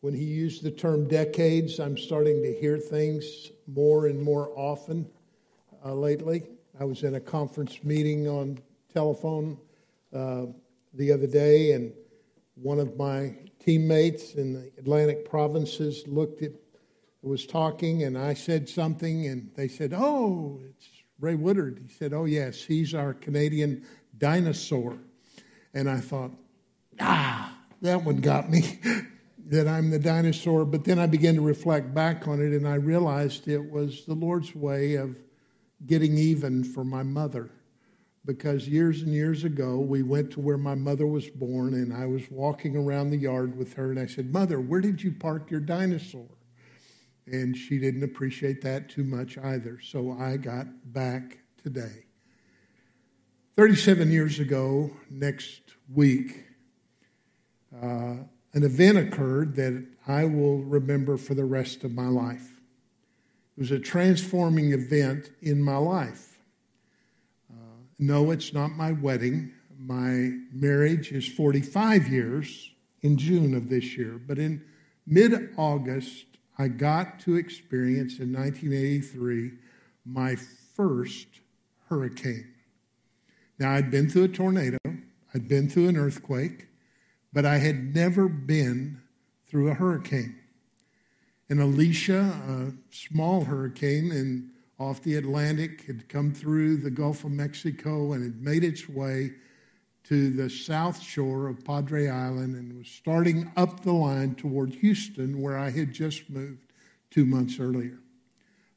When 0.00 0.14
he 0.14 0.24
used 0.24 0.62
the 0.62 0.70
term 0.70 1.08
decades, 1.08 1.80
I'm 1.80 1.96
starting 1.96 2.42
to 2.42 2.52
hear 2.52 2.78
things 2.78 3.50
more 3.66 4.06
and 4.06 4.22
more 4.22 4.52
often 4.56 5.08
uh, 5.84 5.94
lately. 5.94 6.44
I 6.78 6.84
was 6.84 7.02
in 7.02 7.14
a 7.14 7.20
conference 7.20 7.82
meeting 7.82 8.28
on 8.28 8.58
telephone 8.92 9.58
uh, 10.14 10.46
the 10.92 11.12
other 11.12 11.26
day, 11.26 11.72
and 11.72 11.92
one 12.54 12.78
of 12.78 12.96
my 12.96 13.34
teammates 13.58 14.34
in 14.34 14.52
the 14.52 14.70
Atlantic 14.78 15.28
provinces 15.28 16.04
looked 16.06 16.42
at, 16.42 16.52
was 17.22 17.46
talking, 17.46 18.02
and 18.04 18.16
I 18.16 18.34
said 18.34 18.68
something, 18.68 19.26
and 19.26 19.50
they 19.56 19.68
said, 19.68 19.92
"Oh, 19.94 20.60
it's 20.68 20.88
Ray 21.18 21.34
Woodard." 21.34 21.80
He 21.82 21.92
said, 21.92 22.12
"Oh 22.12 22.26
yes, 22.26 22.62
he's 22.62 22.94
our 22.94 23.14
Canadian 23.14 23.84
dinosaur," 24.18 24.98
and 25.74 25.90
I 25.90 26.00
thought, 26.00 26.32
ah, 27.00 27.56
that 27.82 28.04
one 28.04 28.20
got 28.20 28.50
me. 28.50 28.80
that 29.46 29.68
I'm 29.68 29.90
the 29.90 29.98
dinosaur, 29.98 30.64
but 30.64 30.84
then 30.84 30.98
I 30.98 31.06
began 31.06 31.34
to 31.36 31.40
reflect 31.40 31.94
back 31.94 32.26
on 32.26 32.40
it 32.40 32.52
and 32.52 32.66
I 32.66 32.74
realized 32.74 33.48
it 33.48 33.70
was 33.70 34.04
the 34.04 34.14
Lord's 34.14 34.54
way 34.54 34.94
of 34.94 35.16
getting 35.86 36.18
even 36.18 36.64
for 36.64 36.84
my 36.84 37.02
mother 37.02 37.50
because 38.26 38.68
years 38.68 39.02
and 39.02 39.12
years 39.12 39.44
ago, 39.44 39.78
we 39.78 40.02
went 40.02 40.32
to 40.32 40.40
where 40.40 40.58
my 40.58 40.74
mother 40.74 41.06
was 41.06 41.30
born, 41.30 41.74
and 41.74 41.94
I 41.94 42.06
was 42.06 42.28
walking 42.28 42.76
around 42.76 43.10
the 43.10 43.16
yard 43.16 43.56
with 43.56 43.72
her, 43.74 43.90
and 43.92 44.00
I 44.00 44.06
said, 44.06 44.32
Mother, 44.32 44.60
where 44.60 44.80
did 44.80 45.02
you 45.02 45.12
park 45.12 45.50
your 45.50 45.60
dinosaur? 45.60 46.26
And 47.26 47.56
she 47.56 47.78
didn't 47.78 48.02
appreciate 48.02 48.60
that 48.62 48.88
too 48.88 49.04
much 49.04 49.38
either. 49.38 49.78
So 49.80 50.16
I 50.18 50.36
got 50.36 50.66
back 50.92 51.38
today. 51.62 52.04
37 53.54 54.10
years 54.10 54.38
ago, 54.38 54.90
next 55.08 55.62
week, 55.92 56.44
uh, 57.80 58.16
an 58.56 58.64
event 58.64 58.96
occurred 58.96 59.54
that 59.56 59.86
I 60.08 60.24
will 60.24 60.60
remember 60.60 61.18
for 61.18 61.34
the 61.34 61.44
rest 61.44 61.84
of 61.84 61.92
my 61.92 62.08
life. 62.08 62.58
It 63.54 63.60
was 63.60 63.70
a 63.70 63.78
transforming 63.78 64.72
event 64.72 65.30
in 65.42 65.62
my 65.62 65.76
life. 65.76 66.38
Uh, 67.52 67.82
no, 67.98 68.30
it's 68.30 68.54
not 68.54 68.70
my 68.70 68.92
wedding. 68.92 69.52
My 69.78 70.30
marriage 70.54 71.12
is 71.12 71.28
45 71.28 72.08
years 72.08 72.70
in 73.02 73.18
June 73.18 73.54
of 73.54 73.68
this 73.68 73.94
year. 73.94 74.18
But 74.26 74.38
in 74.38 74.64
mid 75.06 75.50
August, 75.58 76.24
I 76.56 76.68
got 76.68 77.20
to 77.20 77.36
experience 77.36 78.20
in 78.20 78.32
1983 78.32 79.50
my 80.06 80.34
first 80.74 81.26
hurricane. 81.90 82.54
Now, 83.58 83.72
I'd 83.72 83.90
been 83.90 84.08
through 84.08 84.24
a 84.24 84.28
tornado, 84.28 84.78
I'd 85.34 85.46
been 85.46 85.68
through 85.68 85.88
an 85.88 85.98
earthquake, 85.98 86.65
but 87.36 87.44
I 87.44 87.58
had 87.58 87.94
never 87.94 88.28
been 88.30 89.02
through 89.46 89.68
a 89.68 89.74
hurricane. 89.74 90.36
And 91.50 91.60
Alicia, 91.60 92.22
a 92.22 92.72
small 92.90 93.44
hurricane, 93.44 94.10
and 94.10 94.48
off 94.78 95.02
the 95.02 95.16
Atlantic, 95.16 95.82
had 95.82 96.08
come 96.08 96.32
through 96.32 96.78
the 96.78 96.90
Gulf 96.90 97.24
of 97.24 97.32
Mexico 97.32 98.14
and 98.14 98.22
had 98.22 98.40
made 98.40 98.64
its 98.64 98.88
way 98.88 99.32
to 100.04 100.30
the 100.30 100.48
south 100.48 101.02
shore 101.02 101.48
of 101.48 101.62
Padre 101.62 102.08
Island 102.08 102.54
and 102.56 102.78
was 102.78 102.88
starting 102.88 103.52
up 103.54 103.82
the 103.82 103.92
line 103.92 104.34
toward 104.34 104.72
Houston, 104.76 105.42
where 105.42 105.58
I 105.58 105.68
had 105.68 105.92
just 105.92 106.30
moved 106.30 106.72
two 107.10 107.26
months 107.26 107.60
earlier. 107.60 107.98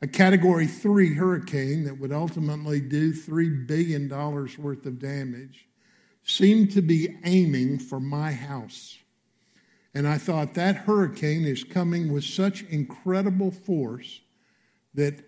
A 0.01 0.07
category 0.07 0.67
three 0.67 1.13
hurricane 1.13 1.85
that 1.85 1.97
would 1.97 2.11
ultimately 2.11 2.81
do 2.81 3.13
$3 3.13 3.65
billion 3.65 4.09
worth 4.09 4.85
of 4.85 4.99
damage 4.99 5.68
seemed 6.23 6.71
to 6.71 6.81
be 6.81 7.17
aiming 7.23 7.79
for 7.79 7.99
my 7.99 8.31
house. 8.31 8.97
And 9.93 10.07
I 10.07 10.17
thought 10.17 10.53
that 10.53 10.75
hurricane 10.75 11.45
is 11.45 11.63
coming 11.63 12.11
with 12.11 12.23
such 12.23 12.63
incredible 12.63 13.51
force 13.51 14.21
that 14.93 15.23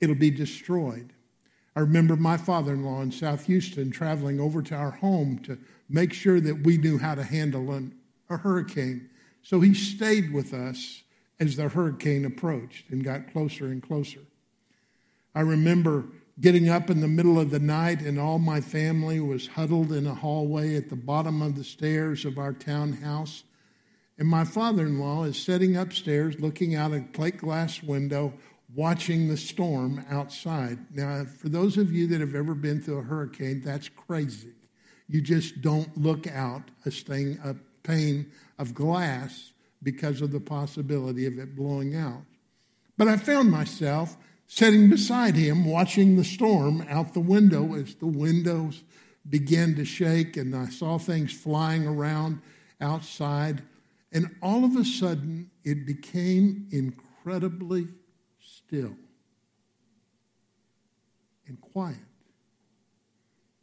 it'll 0.00 0.14
be 0.14 0.30
destroyed. 0.30 1.12
I 1.74 1.80
remember 1.80 2.16
my 2.16 2.36
father 2.36 2.72
in 2.72 2.84
law 2.84 3.02
in 3.02 3.12
South 3.12 3.44
Houston 3.46 3.90
traveling 3.90 4.40
over 4.40 4.62
to 4.62 4.74
our 4.74 4.92
home 4.92 5.38
to 5.40 5.58
make 5.88 6.12
sure 6.12 6.40
that 6.40 6.62
we 6.62 6.78
knew 6.78 6.98
how 6.98 7.14
to 7.14 7.22
handle 7.22 7.72
an, 7.72 7.94
a 8.30 8.36
hurricane. 8.36 9.10
So 9.42 9.60
he 9.60 9.74
stayed 9.74 10.32
with 10.32 10.54
us 10.54 11.02
as 11.38 11.56
the 11.56 11.68
hurricane 11.68 12.24
approached 12.24 12.88
and 12.90 13.04
got 13.04 13.30
closer 13.32 13.66
and 13.66 13.82
closer. 13.82 14.20
I 15.34 15.40
remember 15.40 16.06
getting 16.40 16.68
up 16.68 16.90
in 16.90 17.00
the 17.00 17.08
middle 17.08 17.40
of 17.40 17.50
the 17.50 17.58
night, 17.58 18.02
and 18.02 18.18
all 18.18 18.38
my 18.38 18.60
family 18.60 19.20
was 19.20 19.46
huddled 19.48 19.92
in 19.92 20.06
a 20.06 20.14
hallway 20.14 20.76
at 20.76 20.90
the 20.90 20.96
bottom 20.96 21.40
of 21.40 21.56
the 21.56 21.64
stairs 21.64 22.24
of 22.24 22.38
our 22.38 22.52
townhouse. 22.52 23.44
And 24.18 24.28
my 24.28 24.44
father 24.44 24.86
in 24.86 24.98
law 24.98 25.24
is 25.24 25.38
sitting 25.38 25.76
upstairs 25.76 26.38
looking 26.38 26.74
out 26.74 26.92
a 26.92 27.00
plate 27.00 27.38
glass 27.38 27.82
window, 27.82 28.34
watching 28.74 29.28
the 29.28 29.36
storm 29.36 30.04
outside. 30.10 30.78
Now, 30.94 31.24
for 31.24 31.48
those 31.48 31.78
of 31.78 31.92
you 31.92 32.06
that 32.08 32.20
have 32.20 32.34
ever 32.34 32.54
been 32.54 32.82
through 32.82 32.98
a 32.98 33.02
hurricane, 33.02 33.62
that's 33.64 33.88
crazy. 33.88 34.52
You 35.08 35.20
just 35.20 35.62
don't 35.62 35.96
look 35.96 36.26
out 36.26 36.62
a, 36.84 36.90
stain, 36.90 37.38
a 37.44 37.54
pane 37.86 38.30
of 38.58 38.74
glass 38.74 39.52
because 39.82 40.20
of 40.20 40.32
the 40.32 40.40
possibility 40.40 41.26
of 41.26 41.38
it 41.38 41.54
blowing 41.54 41.94
out. 41.94 42.22
But 42.98 43.08
I 43.08 43.16
found 43.16 43.50
myself 43.50 44.16
sitting 44.46 44.88
beside 44.88 45.34
him 45.34 45.64
watching 45.64 46.16
the 46.16 46.24
storm 46.24 46.86
out 46.88 47.14
the 47.14 47.20
window 47.20 47.74
as 47.74 47.94
the 47.96 48.06
windows 48.06 48.82
began 49.28 49.74
to 49.74 49.84
shake 49.84 50.36
and 50.36 50.54
I 50.54 50.66
saw 50.66 50.98
things 50.98 51.32
flying 51.32 51.86
around 51.86 52.40
outside. 52.80 53.62
And 54.12 54.34
all 54.40 54.64
of 54.64 54.76
a 54.76 54.84
sudden, 54.84 55.50
it 55.64 55.86
became 55.86 56.68
incredibly 56.70 57.88
still 58.40 58.96
and 61.46 61.60
quiet. 61.60 61.98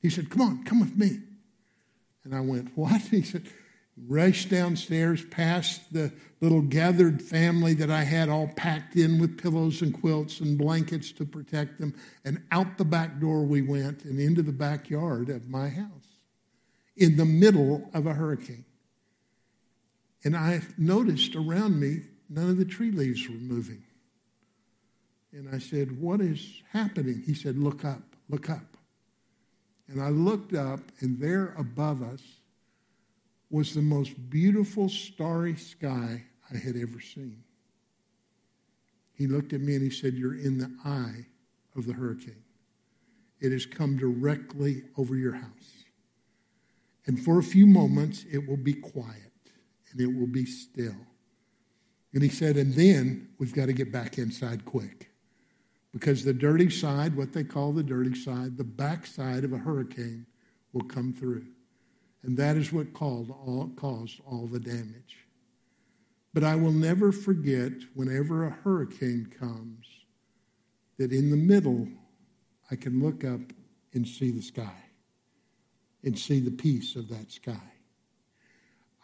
He 0.02 0.10
said, 0.10 0.30
Come 0.30 0.42
on, 0.42 0.64
come 0.64 0.82
with 0.82 0.98
me. 0.98 1.20
And 2.24 2.36
I 2.36 2.42
went, 2.42 2.78
What? 2.78 3.02
He 3.10 3.22
said, 3.22 3.48
Rushed 3.96 4.50
downstairs 4.50 5.24
past 5.26 5.94
the 5.94 6.12
little 6.42 6.62
gathered 6.62 7.22
family 7.22 7.76
that 7.76 7.92
I 7.92 8.04
had 8.04 8.28
all 8.28 8.48
packed 8.48 8.96
in 8.96 9.20
with 9.20 9.42
pillows 9.42 9.82
and 9.82 9.94
quilts 9.94 10.40
and 10.40 10.58
blankets 10.58 11.12
to 11.14 11.26
protect 11.26 11.80
them. 11.80 11.96
And 12.26 12.42
out 12.52 12.78
the 12.78 12.86
back 12.86 13.20
door 13.20 13.44
we 13.44 13.62
went 13.62 14.04
and 14.04 14.20
into 14.20 14.42
the 14.42 14.52
backyard 14.52 15.30
of 15.30 15.48
my 15.48 15.70
house 15.70 15.90
in 16.98 17.18
the 17.18 17.26
middle 17.26 17.90
of 17.94 18.08
a 18.08 18.14
hurricane. 18.14 18.66
And 20.24 20.36
I 20.36 20.62
noticed 20.78 21.36
around 21.36 21.80
me 21.80 22.02
none 22.30 22.50
of 22.50 22.58
the 22.58 22.66
tree 22.66 22.92
leaves 22.92 23.28
were 23.28 23.36
moving. 23.36 23.84
And 25.32 25.54
I 25.54 25.60
said, 25.60 26.00
What 26.00 26.22
is 26.22 26.62
happening? 26.72 27.24
He 27.26 27.34
said, 27.34 27.58
Look 27.58 27.86
up, 27.86 28.02
look 28.30 28.50
up. 28.50 28.78
And 29.88 30.02
I 30.02 30.10
looked 30.10 30.54
up, 30.54 30.80
and 31.02 31.20
there 31.20 31.54
above 31.58 32.02
us 32.02 32.22
was 33.54 33.76
the 33.76 33.82
most 33.84 34.32
beautiful 34.32 34.90
starry 34.90 35.56
sky 35.56 36.24
I 36.52 36.58
had 36.58 36.76
ever 36.76 37.00
seen. 37.00 37.44
He 39.14 39.28
looked 39.28 39.54
at 39.54 39.62
me 39.62 39.76
and 39.76 39.84
he 39.84 39.92
said, 39.92 40.16
You're 40.16 40.40
in 40.40 40.58
the 40.58 40.76
eye 40.84 41.28
of 41.76 41.86
the 41.86 41.94
hurricane. 41.94 42.44
It 43.40 43.52
has 43.52 43.68
come 43.68 43.96
directly 43.96 44.82
over 44.98 45.16
your 45.16 45.36
house. 45.36 45.86
And 47.06 47.24
for 47.24 47.38
a 47.38 47.44
few 47.44 47.68
moments, 47.68 48.26
it 48.32 48.48
will 48.48 48.58
be 48.58 48.74
quiet 48.74 49.32
and 49.92 50.02
it 50.02 50.08
will 50.08 50.26
be 50.26 50.48
still. 50.48 50.96
And 52.12 52.24
he 52.24 52.30
said, 52.30 52.58
And 52.58 52.74
then 52.74 53.30
we've 53.38 53.54
got 53.54 53.68
to 53.68 53.74
get 53.74 53.92
back 53.92 54.18
inside 54.18 54.66
quick. 54.66 55.12
Because 55.92 56.24
the 56.24 56.34
dirty 56.34 56.72
side, 56.72 57.16
what 57.16 57.34
they 57.34 57.44
call 57.44 57.72
the 57.72 57.84
dirty 57.84 58.16
side, 58.16 58.58
the 58.58 58.64
backside 58.64 59.44
of 59.44 59.54
a 59.54 59.60
hurricane 59.60 60.26
will 60.72 60.86
come 60.86 61.14
through. 61.14 61.46
And 62.24 62.38
that 62.38 62.56
is 62.56 62.72
what 62.72 62.88
all, 63.00 63.72
caused 63.76 64.22
all 64.26 64.48
the 64.48 64.60
damage. 64.60 65.18
But 66.34 66.44
I 66.44 66.56
will 66.56 66.72
never 66.72 67.12
forget 67.12 67.74
whenever 67.94 68.46
a 68.46 68.50
hurricane 68.50 69.32
comes 69.40 69.86
that 70.98 71.12
in 71.12 71.30
the 71.30 71.38
middle 71.38 71.88
I 72.72 72.76
can 72.76 73.04
look 73.04 73.24
up 73.24 73.42
and 73.94 74.08
see 74.08 74.32
the 74.32 74.42
sky 74.42 74.84
and 76.04 76.18
see 76.18 76.40
the 76.40 76.52
peace 76.52 76.96
of 76.96 77.10
that 77.10 77.32
sky. 77.32 77.72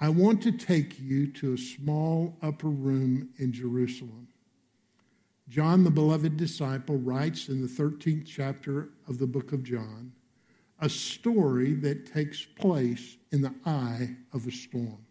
I 0.02 0.10
want 0.10 0.42
to 0.44 0.52
take 0.52 0.98
you 1.00 1.28
to 1.34 1.54
a 1.54 1.58
small 1.58 2.38
upper 2.42 2.70
room 2.70 3.30
in 3.38 3.52
Jerusalem. 3.52 4.30
John, 5.50 5.84
the 5.84 5.92
beloved 5.92 6.38
disciple, 6.38 6.98
writes 6.98 7.50
in 7.50 7.62
the 7.62 7.68
13th 7.68 8.26
chapter 8.26 8.90
of 9.08 9.18
the 9.18 9.28
book 9.28 9.52
of 9.52 9.64
John 9.64 10.14
a 10.82 10.90
story 10.90 11.74
that 11.74 12.12
takes 12.12 12.46
place 12.46 13.18
in 13.32 13.42
the 13.42 13.54
eye 13.66 14.16
of 14.34 14.48
a 14.48 14.52
storm. 14.52 15.06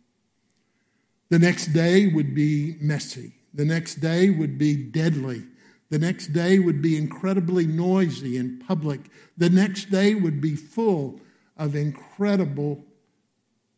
The 1.30 1.38
next 1.38 1.68
day 1.68 2.06
would 2.06 2.34
be 2.34 2.76
messy. 2.80 3.32
The 3.52 3.64
next 3.64 3.96
day 3.96 4.30
would 4.30 4.56
be 4.56 4.76
deadly. 4.76 5.44
The 5.90 5.98
next 5.98 6.28
day 6.28 6.58
would 6.58 6.82
be 6.82 6.96
incredibly 6.96 7.66
noisy 7.66 8.36
and 8.36 8.66
public. 8.66 9.00
The 9.36 9.50
next 9.50 9.90
day 9.90 10.14
would 10.14 10.40
be 10.40 10.54
full 10.54 11.20
of 11.56 11.74
incredible 11.74 12.84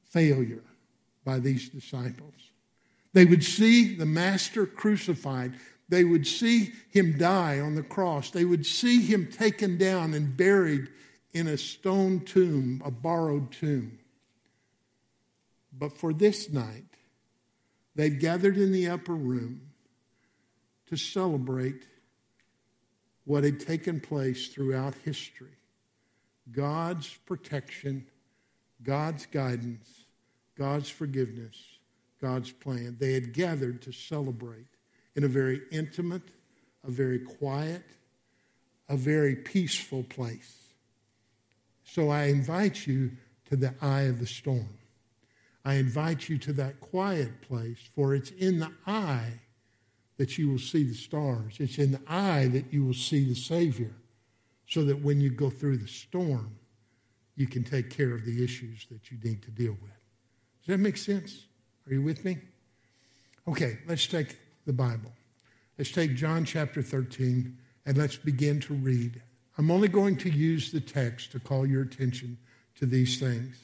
failure 0.04 0.64
by 1.25 1.38
these 1.38 1.69
disciples. 1.69 2.34
They 3.12 3.25
would 3.25 3.44
see 3.44 3.94
the 3.94 4.06
Master 4.06 4.66
crucified. 4.66 5.54
They 5.88 6.04
would 6.04 6.26
see 6.26 6.72
him 6.90 7.19
die 7.19 7.58
on 7.58 7.75
the 7.75 7.82
cross. 7.82 8.31
They 8.31 8.44
would 8.44 8.66
see 8.66 9.00
him 9.00 9.26
taken 9.26 9.76
down 9.76 10.14
and 10.14 10.37
buried 10.37 10.88
in 11.32 11.47
a 11.47 11.56
stone 11.56 12.21
tomb, 12.21 12.82
a 12.85 12.91
borrowed 12.91 13.53
tomb. 13.53 13.99
But 15.73 15.97
for 15.97 16.12
this 16.12 16.50
night, 16.50 16.85
they've 17.94 18.19
gathered 18.19 18.56
in 18.56 18.73
the 18.73 18.88
upper 18.88 19.15
room 19.15 19.71
to 20.87 20.97
celebrate 20.97 21.85
what 23.25 23.44
had 23.44 23.61
taken 23.61 24.00
place 24.00 24.49
throughout 24.49 24.94
history 25.05 25.56
God's 26.50 27.17
protection, 27.27 28.06
God's 28.83 29.26
guidance, 29.26 29.88
God's 30.56 30.91
forgiveness, 30.91 31.56
God's 32.21 32.50
plan. 32.50 32.97
They 32.99 33.12
had 33.12 33.33
gathered 33.33 33.83
to 33.83 33.93
celebrate 33.93 34.67
in 35.15 35.25
a 35.25 35.29
very 35.29 35.61
intimate, 35.71 36.29
a 36.85 36.91
very 36.91 37.21
quiet, 37.21 37.85
a 38.88 38.97
very 38.97 39.37
peaceful 39.37 40.03
place. 40.03 40.60
So 41.92 42.08
I 42.08 42.26
invite 42.26 42.87
you 42.87 43.10
to 43.48 43.56
the 43.56 43.75
eye 43.82 44.02
of 44.02 44.20
the 44.20 44.26
storm. 44.26 44.78
I 45.64 45.75
invite 45.75 46.28
you 46.28 46.38
to 46.38 46.52
that 46.52 46.78
quiet 46.78 47.42
place, 47.42 47.81
for 47.96 48.14
it's 48.14 48.31
in 48.31 48.60
the 48.60 48.70
eye 48.87 49.40
that 50.16 50.38
you 50.38 50.48
will 50.48 50.60
see 50.60 50.84
the 50.84 50.94
stars. 50.94 51.56
It's 51.58 51.78
in 51.78 51.90
the 51.90 52.00
eye 52.06 52.46
that 52.52 52.72
you 52.72 52.84
will 52.84 52.94
see 52.94 53.25
the 53.25 53.34
Savior, 53.34 53.92
so 54.69 54.84
that 54.84 55.02
when 55.02 55.20
you 55.20 55.31
go 55.31 55.50
through 55.50 55.78
the 55.78 55.88
storm, 55.88 56.54
you 57.34 57.48
can 57.48 57.64
take 57.64 57.90
care 57.90 58.14
of 58.14 58.25
the 58.25 58.44
issues 58.44 58.87
that 58.88 59.10
you 59.10 59.19
need 59.25 59.42
to 59.42 59.50
deal 59.50 59.76
with. 59.82 59.90
Does 60.60 60.69
that 60.69 60.78
make 60.78 60.96
sense? 60.96 61.46
Are 61.88 61.92
you 61.92 62.02
with 62.02 62.25
me? 62.25 62.38
Okay, 63.48 63.78
let's 63.88 64.06
take 64.06 64.38
the 64.64 64.72
Bible. 64.72 65.10
Let's 65.76 65.90
take 65.90 66.14
John 66.14 66.44
chapter 66.44 66.82
13 66.82 67.58
and 67.84 67.98
let's 67.98 68.16
begin 68.16 68.60
to 68.60 68.75
read. 68.75 69.20
I'm 69.61 69.71
only 69.71 69.89
going 69.89 70.17
to 70.17 70.31
use 70.31 70.73
the 70.73 70.81
text 70.81 71.33
to 71.33 71.39
call 71.39 71.67
your 71.67 71.83
attention 71.83 72.39
to 72.77 72.87
these 72.87 73.21
things. 73.21 73.62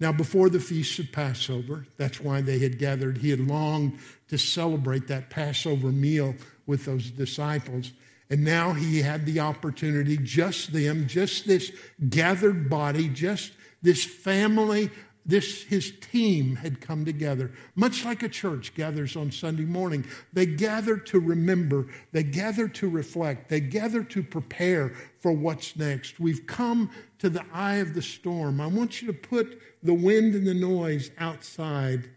Now, 0.00 0.10
before 0.10 0.48
the 0.48 0.58
feast 0.58 0.98
of 0.98 1.12
Passover, 1.12 1.86
that's 1.96 2.20
why 2.20 2.40
they 2.40 2.58
had 2.58 2.76
gathered. 2.76 3.18
He 3.18 3.30
had 3.30 3.38
longed 3.38 4.00
to 4.26 4.36
celebrate 4.36 5.06
that 5.06 5.30
Passover 5.30 5.92
meal 5.92 6.34
with 6.66 6.86
those 6.86 7.08
disciples. 7.12 7.92
And 8.30 8.42
now 8.42 8.72
he 8.72 9.00
had 9.00 9.24
the 9.24 9.38
opportunity, 9.38 10.16
just 10.16 10.72
them, 10.72 11.06
just 11.06 11.46
this 11.46 11.70
gathered 12.08 12.68
body, 12.68 13.06
just 13.06 13.52
this 13.80 14.04
family 14.04 14.90
this 15.24 15.62
his 15.64 15.92
team 16.00 16.56
had 16.56 16.80
come 16.80 17.04
together 17.04 17.52
much 17.76 18.04
like 18.04 18.22
a 18.22 18.28
church 18.28 18.74
gathers 18.74 19.16
on 19.16 19.30
sunday 19.30 19.64
morning. 19.64 20.04
They 20.32 20.46
gather 20.46 20.96
to 20.96 21.20
remember 21.20 21.86
they 22.10 22.24
gather 22.24 22.68
to 22.68 22.88
reflect 22.88 23.48
they 23.48 23.60
gather 23.60 24.02
to 24.04 24.22
prepare 24.22 24.92
for 25.20 25.32
what's 25.32 25.76
next. 25.76 26.18
We've 26.18 26.46
come 26.46 26.90
to 27.18 27.28
the 27.28 27.44
eye 27.52 27.76
of 27.76 27.94
the 27.94 28.02
storm. 28.02 28.60
I 28.60 28.66
want 28.66 29.00
you 29.00 29.06
to 29.08 29.18
put 29.18 29.60
the 29.82 29.94
wind 29.94 30.34
and 30.34 30.46
the 30.46 30.54
noise 30.54 31.10
outside 31.18 32.10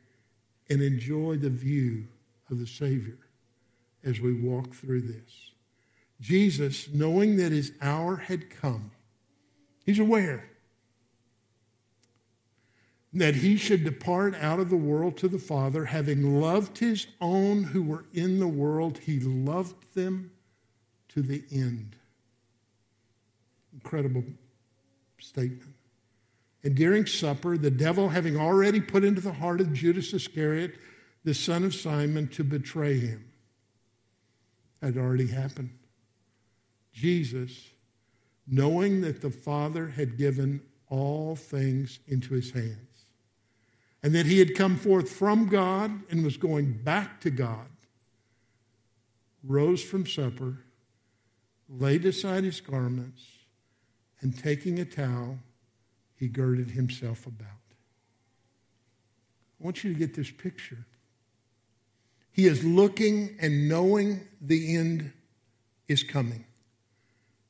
and 0.70 0.82
enjoy 0.82 1.38
the 1.38 1.50
view 1.50 2.08
of 2.50 2.60
the 2.60 2.68
savior 2.68 3.20
as 4.04 4.20
we 4.20 4.34
walk 4.34 4.74
through 4.74 5.02
this. 5.02 5.52
Jesus 6.22 6.90
knowing 6.92 7.38
that 7.38 7.52
his 7.52 7.74
hour 7.82 8.16
had 8.16 8.50
come 8.50 8.92
he's 9.86 10.00
aware 10.00 10.50
that 13.16 13.36
he 13.36 13.56
should 13.56 13.84
depart 13.86 14.36
out 14.36 14.60
of 14.60 14.70
the 14.70 14.76
world 14.76 15.16
to 15.18 15.30
the 15.30 15.40
Father, 15.40 15.86
having 15.86 16.42
loved 16.42 16.78
his 16.80 17.08
own 17.22 17.64
who 17.64 17.82
were 17.82 18.06
in 18.14 18.40
the 18.40 18.48
world, 18.48 18.98
he 19.00 19.20
loved 19.20 19.96
them 19.96 20.32
to 21.10 21.22
the 21.22 21.44
end. 21.50 21.96
Incredible 23.74 24.24
statement. 25.18 25.76
And 26.64 26.76
during 26.76 27.06
supper, 27.06 27.58
the 27.58 27.72
devil, 27.72 28.10
having 28.10 28.38
already 28.38 28.82
put 28.82 29.06
into 29.06 29.22
the 29.22 29.34
heart 29.34 29.62
of 29.62 29.72
Judas 29.72 30.14
Iscariot, 30.14 30.76
the 31.24 31.34
son 31.34 31.64
of 31.64 31.74
Simon, 31.74 32.28
to 32.30 32.44
betray 32.44 33.00
him, 33.00 33.32
had 34.82 34.98
already 34.98 35.28
happened. 35.28 35.70
Jesus, 36.92 37.70
knowing 38.46 39.02
that 39.02 39.22
the 39.22 39.30
Father 39.30 39.88
had 39.88 40.18
given 40.18 40.62
all 40.90 41.36
things 41.36 42.00
into 42.08 42.34
his 42.34 42.52
hands, 42.52 42.95
and 44.06 44.14
that 44.14 44.28
he 44.28 44.38
had 44.38 44.54
come 44.54 44.76
forth 44.76 45.10
from 45.10 45.48
God 45.48 45.90
and 46.12 46.24
was 46.24 46.38
going 46.38 46.74
back 46.74 47.20
to 47.22 47.32
God, 47.32 47.66
rose 49.44 49.84
from 49.84 50.06
supper, 50.06 50.60
laid 51.68 52.06
aside 52.06 52.44
his 52.44 52.62
garments, 52.62 53.24
and 54.22 54.38
taking 54.38 54.78
a 54.78 54.86
towel, 54.86 55.40
he 56.16 56.28
girded 56.28 56.70
himself 56.70 57.26
about. 57.26 57.48
I 59.60 59.64
want 59.64 59.84
you 59.84 59.92
to 59.92 59.98
get 59.98 60.14
this 60.14 60.30
picture. 60.30 60.86
He 62.32 62.46
is 62.46 62.64
looking 62.64 63.36
and 63.42 63.68
knowing 63.68 64.22
the 64.40 64.76
end 64.76 65.14
is 65.88 66.04
coming 66.04 66.45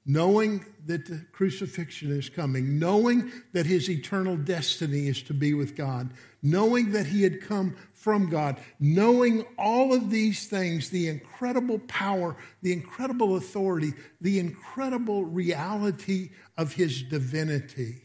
knowing 0.06 0.64
that 0.86 1.06
the 1.08 1.26
crucifixion 1.32 2.12
is 2.12 2.30
coming, 2.30 2.78
knowing 2.78 3.32
that 3.54 3.66
his 3.66 3.90
eternal 3.90 4.38
destiny 4.38 5.08
is 5.08 5.24
to 5.24 5.34
be 5.34 5.54
with 5.54 5.76
God, 5.76 6.12
knowing 6.44 6.92
that 6.92 7.08
he 7.08 7.24
had 7.24 7.42
come 7.42 7.76
from 7.94 8.30
God, 8.30 8.60
knowing 8.80 9.44
all 9.58 9.96
of 9.96 10.12
these 10.12 10.48
things, 10.48 10.92
the 10.92 11.08
incredible 11.08 11.80
power, 11.88 12.38
the 12.62 12.72
incredible 12.72 13.36
authority, 13.36 13.94
the 14.22 14.38
incredible 14.38 15.26
reality 15.26 16.30
of 16.56 16.74
his 16.74 17.02
divinity, 17.02 18.04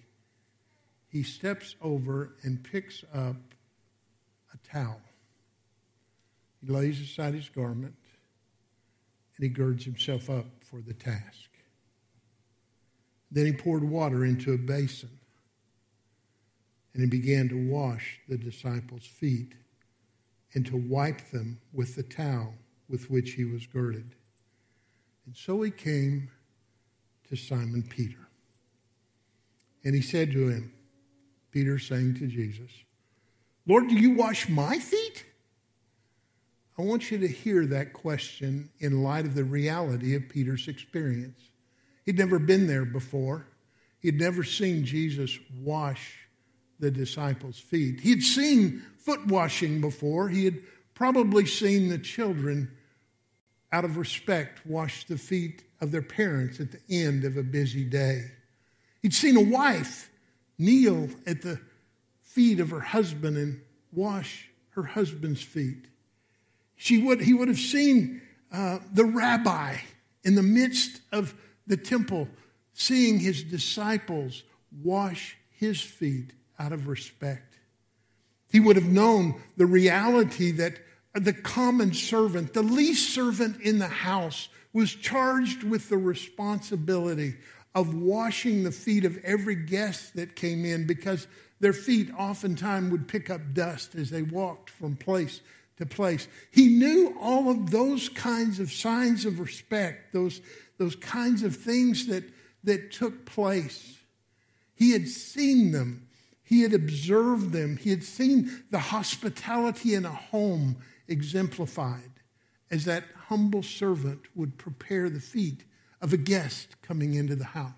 he 1.11 1.23
steps 1.23 1.75
over 1.83 2.35
and 2.43 2.63
picks 2.65 3.05
up 3.13 3.37
a 4.55 4.67
towel. 4.67 5.03
He 6.63 6.73
lays 6.73 7.01
aside 7.01 7.35
his 7.35 7.49
garment 7.51 7.97
and 9.37 9.45
he 9.45 9.49
girds 9.49 9.85
himself 9.85 10.31
up 10.31 10.47
for 10.63 10.81
the 10.81 10.95
task. 10.95 11.50
Then 13.31 13.47
he 13.47 13.53
poured 13.53 13.85
water 13.85 14.25
into 14.25 14.53
a 14.53 14.59
basin 14.59 15.11
and 16.93 17.03
he 17.03 17.09
began 17.09 17.49
to 17.49 17.71
wash 17.71 18.21
the 18.29 18.37
disciples' 18.37 19.07
feet 19.07 19.55
and 20.55 20.67
to 20.67 20.77
wipe 20.77 21.31
them 21.31 21.61
with 21.73 21.95
the 21.95 22.03
towel 22.03 22.55
with 22.89 23.09
which 23.11 23.33
he 23.33 23.45
was 23.45 23.67
girded. 23.67 24.15
And 25.27 25.37
so 25.37 25.63
he 25.63 25.71
came 25.71 26.31
to 27.29 27.37
Simon 27.37 27.85
Peter. 27.89 28.19
And 29.85 29.95
he 29.95 30.03
said 30.03 30.33
to 30.33 30.49
him, 30.49 30.73
Peter 31.53 31.79
saying 31.79 32.15
to 32.17 32.27
Jesus, 32.27 32.71
Lord, 33.67 33.89
do 33.89 33.95
you 33.95 34.15
wash 34.15 34.49
my 34.49 34.79
feet? 34.79 35.25
I 36.77 36.83
want 36.83 37.11
you 37.11 37.19
to 37.19 37.29
hear 37.29 37.67
that 37.67 37.93
question 37.93 38.71
in 38.81 39.03
light 39.03 39.27
of 39.27 39.35
the 39.35 39.45
reality 39.45 40.15
of 40.17 40.29
Peter's 40.29 40.67
experience. 40.67 41.50
He'd 42.07 42.19
never 42.19 42.39
been 42.39 42.67
there 42.67 42.85
before. 42.85 43.47
He'd 44.01 44.19
never 44.19 44.43
seen 44.43 44.85
Jesus 44.85 45.39
wash 45.61 46.17
the 46.79 46.91
disciples' 46.91 47.59
feet. 47.59 48.01
He'd 48.01 48.23
seen 48.23 48.83
foot 48.99 49.27
washing 49.27 49.81
before. 49.81 50.29
He 50.29 50.45
had 50.45 50.59
probably 50.95 51.47
seen 51.47 51.89
the 51.89 51.99
children, 51.99 52.71
out 53.73 53.85
of 53.85 53.97
respect, 53.97 54.67
wash 54.67 55.05
the 55.05 55.19
feet 55.19 55.63
of 55.81 55.93
their 55.93 56.03
parents 56.03 56.61
at 56.61 56.73
the 56.73 56.81
end 56.91 57.25
of 57.25 57.37
a 57.37 57.43
busy 57.43 57.85
day. 57.85 58.31
He'd 59.03 59.15
seen 59.15 59.37
a 59.37 59.43
wife 59.43 60.11
kneel 60.59 61.09
at 61.27 61.43
the 61.43 61.61
feet 62.23 62.61
of 62.61 62.71
her 62.71 62.81
husband 62.81 63.37
and 63.37 63.61
wash 63.93 64.49
her 64.71 64.83
husband's 64.83 65.43
feet. 65.43 65.87
She 66.77 67.03
would, 67.03 67.21
he 67.21 67.35
would 67.35 67.49
have 67.49 67.59
seen 67.59 68.23
uh, 68.53 68.79
the 68.93 69.05
rabbi 69.05 69.77
in 70.25 70.35
the 70.35 70.43
midst 70.43 71.01
of 71.13 71.35
the 71.71 71.77
temple, 71.77 72.29
seeing 72.75 73.19
his 73.19 73.43
disciples 73.43 74.43
wash 74.83 75.37
his 75.51 75.81
feet 75.81 76.33
out 76.59 76.73
of 76.73 76.89
respect. 76.89 77.55
He 78.51 78.61
would 78.61 78.77
have 78.77 78.89
known 78.89 79.41
the 79.57 79.67
reality 79.67 80.51
that 80.53 80.75
the 81.15 81.33
common 81.33 81.95
servant, 81.95 82.53
the 82.53 82.63
least 82.63 83.15
servant 83.15 83.61
in 83.63 83.79
the 83.79 83.89
house, 83.89 84.49
was 84.73 84.95
charged 84.95 85.63
with 85.63 85.89
the 85.89 85.99
responsibility 85.99 87.37
of 87.75 87.95
washing 87.95 88.65
the 88.65 88.73
feet 88.73 89.05
of 89.05 89.17
every 89.25 89.55
guest 89.55 90.15
that 90.17 90.37
came 90.37 90.65
in 90.65 90.87
because 90.87 91.29
their 91.61 91.73
feet 91.73 92.11
oftentimes 92.19 92.91
would 92.91 93.07
pick 93.07 93.31
up 93.31 93.55
dust 93.55 93.95
as 93.95 94.11
they 94.11 94.23
walked 94.23 94.71
from 94.71 94.97
place 94.97 95.41
to 95.81 95.87
place. 95.87 96.29
He 96.51 96.69
knew 96.69 97.17
all 97.19 97.51
of 97.51 97.71
those 97.71 98.09
kinds 98.11 98.61
of 98.61 98.71
signs 98.71 99.25
of 99.25 99.41
respect, 99.41 100.13
those, 100.13 100.41
those 100.79 100.95
kinds 100.95 101.43
of 101.43 101.57
things 101.57 102.07
that, 102.07 102.23
that 102.65 102.93
took 102.93 103.25
place. 103.25 103.99
He 104.75 104.93
had 104.93 105.09
seen 105.09 105.73
them. 105.73 106.07
He 106.43 106.63
had 106.63 106.75
observed 106.75 107.53
them. 107.53 107.79
He 107.79 107.91
had 107.91 108.05
seen 108.05 108.63
the 108.71 108.79
hospitality 108.79 109.95
in 109.95 110.05
a 110.05 110.11
home 110.11 110.77
exemplified 111.09 112.13
as 112.71 112.85
that 112.85 113.05
humble 113.29 113.63
servant 113.63 114.21
would 114.35 114.59
prepare 114.59 115.09
the 115.09 115.21
feet 115.21 115.65
of 116.03 116.13
a 116.13 116.19
guest 116.19 116.77
coming 116.83 117.15
into 117.15 117.37
the 117.37 117.45
house. 117.45 117.73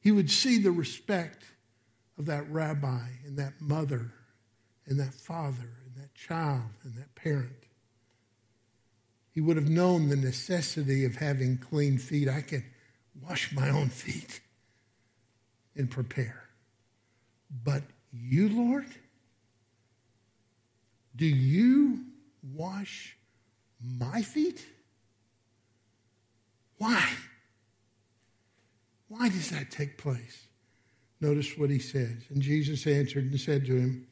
He 0.00 0.12
would 0.12 0.30
see 0.30 0.58
the 0.58 0.70
respect 0.70 1.44
of 2.18 2.26
that 2.26 2.48
rabbi 2.50 3.08
and 3.26 3.36
that 3.36 3.60
mother 3.60 4.12
and 4.86 4.98
that 5.00 5.14
father 5.14 5.70
that 5.98 6.14
child 6.14 6.62
and 6.84 6.94
that 6.96 7.14
parent. 7.14 7.64
He 9.32 9.40
would 9.40 9.56
have 9.56 9.68
known 9.68 10.08
the 10.08 10.16
necessity 10.16 11.04
of 11.04 11.16
having 11.16 11.58
clean 11.58 11.98
feet. 11.98 12.28
I 12.28 12.40
can 12.40 12.64
wash 13.22 13.52
my 13.52 13.68
own 13.68 13.88
feet 13.88 14.40
and 15.76 15.90
prepare. 15.90 16.44
But 17.64 17.82
you, 18.12 18.48
Lord, 18.48 18.86
do 21.14 21.26
you 21.26 22.04
wash 22.42 23.16
my 23.80 24.22
feet? 24.22 24.66
Why? 26.78 27.08
Why 29.08 29.28
does 29.28 29.50
that 29.50 29.70
take 29.70 29.98
place? 29.98 30.46
Notice 31.20 31.56
what 31.58 31.70
he 31.70 31.78
says. 31.78 32.24
And 32.30 32.40
Jesus 32.40 32.86
answered 32.86 33.24
and 33.24 33.40
said 33.40 33.66
to 33.66 33.76
him, 33.76 34.06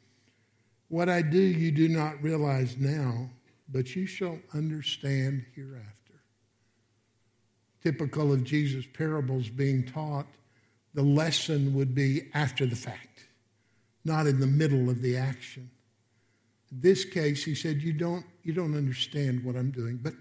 What 0.89 1.09
I 1.09 1.23
do 1.23 1.41
you 1.41 1.71
do 1.71 1.89
not 1.89 2.23
realize 2.23 2.77
now, 2.77 3.31
but 3.69 3.97
you 3.97 4.07
shall 4.07 4.39
understand 4.55 5.45
hereafter. 5.55 5.93
Typical 7.83 8.33
of 8.33 8.45
Jesus' 8.45 8.87
parables 8.93 9.49
being 9.49 9.85
taught, 9.85 10.27
the 10.95 11.03
lesson 11.03 11.75
would 11.75 11.95
be 11.95 12.23
after 12.35 12.67
the 12.67 12.77
fact, 12.77 13.27
not 14.05 14.27
in 14.27 14.41
the 14.41 14.47
middle 14.47 14.89
of 14.89 15.03
the 15.03 15.17
action. 15.17 15.71
In 16.71 16.81
this 16.81 17.05
case, 17.05 17.45
he 17.45 17.55
said, 17.55 17.83
You 17.83 17.93
don't, 17.93 18.25
you 18.43 18.53
don't 18.53 18.77
understand 18.77 19.45
what 19.45 19.57
I'm 19.57 19.71
doing, 19.71 19.99
but 20.03 20.15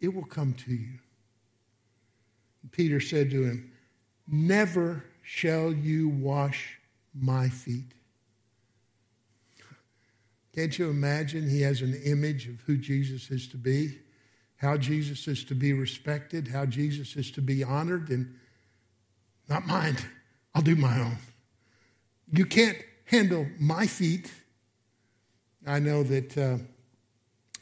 it 0.00 0.14
will 0.14 0.24
come 0.24 0.54
to 0.54 0.72
you. 0.72 0.98
Peter 2.72 3.00
said 3.00 3.30
to 3.30 3.44
him, 3.44 3.72
Never 4.26 5.04
shall 5.22 5.72
you 5.72 6.08
wash 6.08 6.78
my 7.14 7.48
feet. 7.48 7.92
Can't 10.56 10.78
you 10.78 10.88
imagine? 10.88 11.50
He 11.50 11.60
has 11.60 11.82
an 11.82 11.94
image 12.06 12.48
of 12.48 12.60
who 12.62 12.78
Jesus 12.78 13.30
is 13.30 13.46
to 13.48 13.58
be, 13.58 13.98
how 14.56 14.78
Jesus 14.78 15.28
is 15.28 15.44
to 15.44 15.54
be 15.54 15.74
respected, 15.74 16.48
how 16.48 16.64
Jesus 16.64 17.14
is 17.14 17.30
to 17.32 17.42
be 17.42 17.62
honored, 17.62 18.08
and 18.08 18.34
not 19.50 19.66
mine. 19.66 19.98
I'll 20.54 20.62
do 20.62 20.74
my 20.74 20.98
own. 20.98 21.18
You 22.32 22.46
can't 22.46 22.78
handle 23.04 23.46
my 23.60 23.86
feet. 23.86 24.32
I 25.66 25.78
know 25.78 26.02
that 26.04 26.38
uh, 26.38 26.56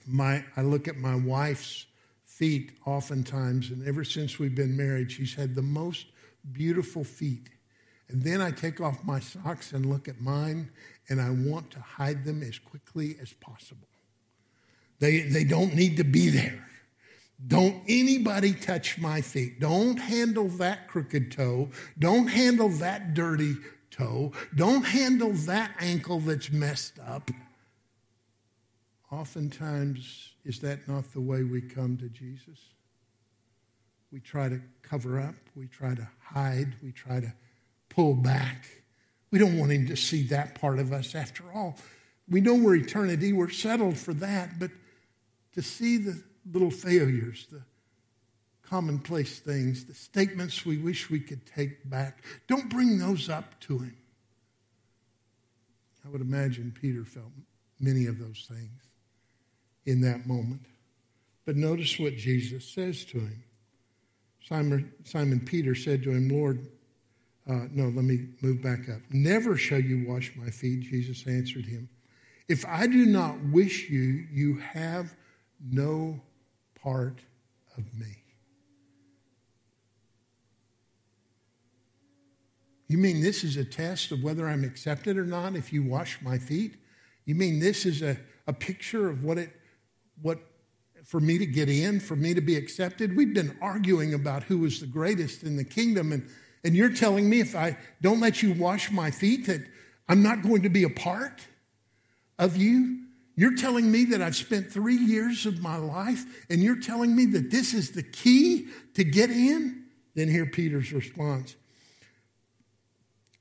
my 0.06 0.44
I 0.56 0.62
look 0.62 0.86
at 0.86 0.96
my 0.96 1.16
wife's 1.16 1.86
feet 2.24 2.78
oftentimes, 2.86 3.70
and 3.70 3.84
ever 3.88 4.04
since 4.04 4.38
we've 4.38 4.54
been 4.54 4.76
married, 4.76 5.10
she's 5.10 5.34
had 5.34 5.56
the 5.56 5.62
most 5.62 6.06
beautiful 6.52 7.02
feet. 7.02 7.48
And 8.08 8.22
then 8.22 8.40
I 8.40 8.52
take 8.52 8.80
off 8.80 9.02
my 9.02 9.18
socks 9.18 9.72
and 9.72 9.86
look 9.86 10.06
at 10.06 10.20
mine, 10.20 10.70
and 11.08 11.20
I 11.20 11.30
want 11.30 11.70
to 11.72 11.80
hide 11.80 12.24
them 12.24 12.42
as 12.42 12.58
quickly 12.58 13.16
as 13.20 13.32
possible. 13.32 13.88
They, 15.00 15.20
they 15.20 15.44
don't 15.44 15.74
need 15.74 15.96
to 15.98 16.04
be 16.04 16.28
there. 16.28 16.66
Don't 17.46 17.82
anybody 17.88 18.52
touch 18.52 18.98
my 18.98 19.20
feet. 19.20 19.60
Don't 19.60 19.98
handle 19.98 20.48
that 20.48 20.88
crooked 20.88 21.32
toe. 21.32 21.68
Don't 21.98 22.28
handle 22.28 22.68
that 22.68 23.12
dirty 23.12 23.56
toe. 23.90 24.32
Don't 24.54 24.84
handle 24.84 25.32
that 25.32 25.72
ankle 25.80 26.20
that's 26.20 26.50
messed 26.50 26.98
up. 27.06 27.30
Oftentimes, 29.10 30.32
is 30.44 30.60
that 30.60 30.88
not 30.88 31.12
the 31.12 31.20
way 31.20 31.42
we 31.42 31.60
come 31.60 31.96
to 31.98 32.08
Jesus? 32.08 32.58
We 34.10 34.20
try 34.20 34.48
to 34.48 34.60
cover 34.82 35.20
up, 35.20 35.34
we 35.56 35.66
try 35.66 35.94
to 35.94 36.08
hide, 36.20 36.74
we 36.82 36.92
try 36.92 37.20
to 37.20 37.32
pull 37.88 38.14
back. 38.14 38.83
We 39.34 39.40
don't 39.40 39.58
want 39.58 39.72
him 39.72 39.88
to 39.88 39.96
see 39.96 40.22
that 40.28 40.60
part 40.60 40.78
of 40.78 40.92
us 40.92 41.16
after 41.16 41.42
all. 41.52 41.76
We 42.28 42.40
know 42.40 42.54
we're 42.54 42.76
eternity, 42.76 43.32
we're 43.32 43.50
settled 43.50 43.98
for 43.98 44.14
that, 44.14 44.60
but 44.60 44.70
to 45.54 45.60
see 45.60 45.96
the 45.96 46.22
little 46.52 46.70
failures, 46.70 47.48
the 47.50 47.62
commonplace 48.62 49.40
things, 49.40 49.86
the 49.86 49.94
statements 49.94 50.64
we 50.64 50.78
wish 50.78 51.10
we 51.10 51.18
could 51.18 51.44
take 51.46 51.90
back, 51.90 52.22
don't 52.46 52.70
bring 52.70 53.00
those 53.00 53.28
up 53.28 53.58
to 53.62 53.78
him. 53.78 53.96
I 56.06 56.10
would 56.10 56.20
imagine 56.20 56.72
Peter 56.80 57.04
felt 57.04 57.32
many 57.80 58.06
of 58.06 58.20
those 58.20 58.46
things 58.48 58.82
in 59.84 60.00
that 60.02 60.28
moment. 60.28 60.60
But 61.44 61.56
notice 61.56 61.98
what 61.98 62.14
Jesus 62.14 62.68
says 62.68 63.04
to 63.06 63.18
him. 63.18 63.42
Simon, 64.46 64.92
Simon 65.02 65.40
Peter 65.40 65.74
said 65.74 66.04
to 66.04 66.12
him, 66.12 66.28
Lord, 66.28 66.68
uh, 67.48 67.66
no, 67.70 67.84
let 67.88 68.04
me 68.04 68.28
move 68.40 68.62
back 68.62 68.88
up. 68.88 69.00
Never 69.10 69.56
shall 69.56 69.80
you 69.80 70.06
wash 70.08 70.32
my 70.36 70.50
feet, 70.50 70.80
Jesus 70.82 71.26
answered 71.26 71.66
him. 71.66 71.88
If 72.48 72.64
I 72.66 72.86
do 72.86 73.04
not 73.06 73.38
wish 73.52 73.90
you, 73.90 74.26
you 74.32 74.56
have 74.58 75.14
no 75.62 76.20
part 76.80 77.20
of 77.76 77.84
me. 77.98 78.24
You 82.88 82.98
mean 82.98 83.22
this 83.22 83.44
is 83.44 83.56
a 83.56 83.64
test 83.64 84.12
of 84.12 84.22
whether 84.22 84.48
I'm 84.48 84.64
accepted 84.64 85.16
or 85.16 85.24
not 85.24 85.56
if 85.56 85.72
you 85.72 85.82
wash 85.82 86.20
my 86.22 86.38
feet? 86.38 86.76
You 87.24 87.34
mean 87.34 87.58
this 87.58 87.86
is 87.86 88.02
a, 88.02 88.16
a 88.46 88.52
picture 88.52 89.08
of 89.08 89.24
what 89.24 89.38
it 89.38 89.50
what 90.22 90.38
for 91.04 91.20
me 91.20 91.36
to 91.38 91.46
get 91.46 91.68
in, 91.68 92.00
for 92.00 92.16
me 92.16 92.34
to 92.34 92.40
be 92.40 92.56
accepted? 92.56 93.16
We've 93.16 93.34
been 93.34 93.56
arguing 93.60 94.14
about 94.14 94.44
who 94.44 94.58
was 94.58 94.80
the 94.80 94.86
greatest 94.86 95.42
in 95.42 95.56
the 95.56 95.64
kingdom 95.64 96.12
and 96.12 96.28
and 96.64 96.74
you're 96.74 96.92
telling 96.92 97.28
me 97.28 97.40
if 97.40 97.54
I 97.54 97.76
don't 98.00 98.20
let 98.20 98.42
you 98.42 98.54
wash 98.54 98.90
my 98.90 99.10
feet 99.10 99.46
that 99.46 99.60
I'm 100.08 100.22
not 100.22 100.42
going 100.42 100.62
to 100.62 100.68
be 100.68 100.84
a 100.84 100.90
part 100.90 101.46
of 102.38 102.56
you? 102.56 103.00
You're 103.36 103.56
telling 103.56 103.90
me 103.90 104.04
that 104.06 104.22
I've 104.22 104.36
spent 104.36 104.72
three 104.72 104.96
years 104.96 105.44
of 105.44 105.60
my 105.60 105.76
life 105.76 106.24
and 106.48 106.62
you're 106.62 106.80
telling 106.80 107.14
me 107.14 107.26
that 107.26 107.50
this 107.50 107.74
is 107.74 107.90
the 107.90 108.02
key 108.02 108.68
to 108.94 109.04
get 109.04 109.30
in? 109.30 109.84
Then 110.14 110.28
hear 110.28 110.46
Peter's 110.46 110.92
response. 110.92 111.56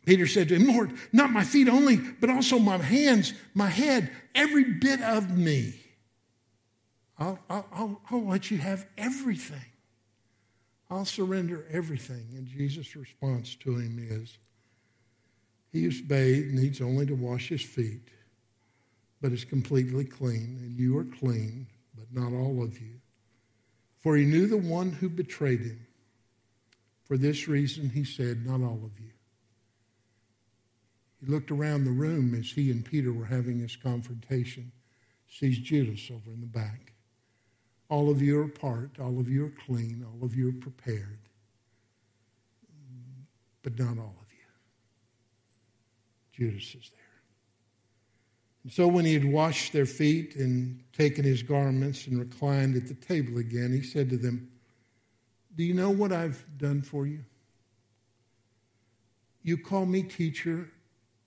Peter 0.05 0.27
said 0.27 0.49
to 0.49 0.55
him, 0.55 0.67
Lord, 0.67 0.93
not 1.13 1.29
my 1.29 1.43
feet 1.43 1.69
only, 1.69 1.97
but 1.97 2.29
also 2.29 2.59
my 2.59 2.77
hands, 2.77 3.33
my 3.53 3.69
head, 3.69 4.11
every 4.35 4.65
bit 4.65 5.01
of 5.01 5.37
me. 5.37 5.79
I'll, 7.17 7.39
I'll, 7.49 8.01
I'll, 8.09 8.25
let 8.25 8.51
you 8.51 8.57
have 8.57 8.85
everything. 8.97 9.61
I'll 10.89 11.05
surrender 11.05 11.65
everything. 11.71 12.27
And 12.35 12.47
Jesus' 12.47 12.95
response 12.95 13.55
to 13.55 13.77
him 13.77 13.97
is, 13.99 14.37
He 15.71 15.83
who's 15.83 16.01
bathed 16.01 16.53
needs 16.53 16.81
only 16.81 17.05
to 17.05 17.15
wash 17.15 17.49
his 17.49 17.61
feet, 17.61 18.09
but 19.21 19.31
is 19.31 19.45
completely 19.45 20.05
clean, 20.05 20.59
and 20.61 20.77
you 20.77 20.97
are 20.97 21.05
clean, 21.05 21.67
but 21.95 22.13
not 22.13 22.33
all 22.33 22.61
of 22.63 22.79
you. 22.79 22.99
For 24.01 24.17
he 24.17 24.25
knew 24.25 24.47
the 24.47 24.57
one 24.57 24.91
who 24.91 25.09
betrayed 25.09 25.61
him. 25.61 25.87
For 27.05 27.17
this 27.17 27.47
reason, 27.47 27.89
he 27.89 28.03
said, 28.03 28.45
Not 28.45 28.61
all 28.61 28.81
of 28.83 28.99
you. 28.99 29.11
He 31.19 31.31
looked 31.31 31.51
around 31.51 31.85
the 31.85 31.91
room 31.91 32.35
as 32.35 32.51
he 32.51 32.69
and 32.69 32.83
Peter 32.83 33.13
were 33.13 33.25
having 33.25 33.61
this 33.61 33.75
confrontation, 33.75 34.71
sees 35.29 35.57
Judas 35.57 36.09
over 36.11 36.31
in 36.31 36.41
the 36.41 36.47
back. 36.47 36.92
All 37.93 38.09
of 38.09 38.23
you 38.23 38.39
are 38.41 38.47
part, 38.47 39.00
all 39.00 39.19
of 39.19 39.29
you 39.29 39.45
are 39.45 39.53
clean, 39.67 40.03
all 40.03 40.25
of 40.25 40.35
you 40.35 40.50
are 40.50 40.59
prepared, 40.59 41.19
but 43.62 43.77
not 43.77 44.00
all 44.00 44.15
of 44.19 44.33
you. 44.33 44.50
Judas 46.31 46.69
is 46.69 46.89
there. 46.89 47.21
And 48.63 48.73
so 48.73 48.88
when 48.88 49.05
he 49.05 49.13
had 49.13 49.31
washed 49.31 49.73
their 49.73 49.85
feet 49.85 50.35
and 50.35 50.83
taken 50.91 51.23
his 51.23 51.43
garments 51.43 52.07
and 52.07 52.17
reclined 52.17 52.75
at 52.75 52.88
the 52.88 52.95
table 52.95 53.38
again, 53.38 53.71
he 53.71 53.83
said 53.83 54.09
to 54.09 54.17
them, 54.17 54.50
Do 55.55 55.63
you 55.63 55.75
know 55.75 55.91
what 55.91 56.12
I've 56.12 56.43
done 56.57 56.81
for 56.81 57.05
you? 57.05 57.23
You 59.43 59.55
call 59.55 59.85
me 59.85 60.01
teacher 60.01 60.67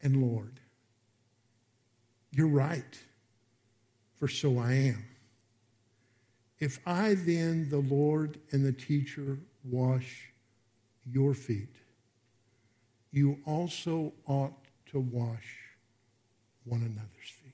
and 0.02 0.20
Lord. 0.20 0.58
You're 2.32 2.48
right, 2.48 2.98
for 4.16 4.26
so 4.26 4.58
I 4.58 4.72
am. 4.72 5.04
If 6.58 6.80
I 6.86 7.14
then, 7.14 7.68
the 7.68 7.78
Lord 7.78 8.38
and 8.50 8.64
the 8.64 8.72
teacher, 8.72 9.38
wash 9.64 10.30
your 11.04 11.34
feet, 11.34 11.76
you 13.12 13.38
also 13.46 14.12
ought 14.26 14.54
to 14.86 15.00
wash 15.00 15.58
one 16.64 16.80
another's 16.80 17.30
feet. 17.42 17.52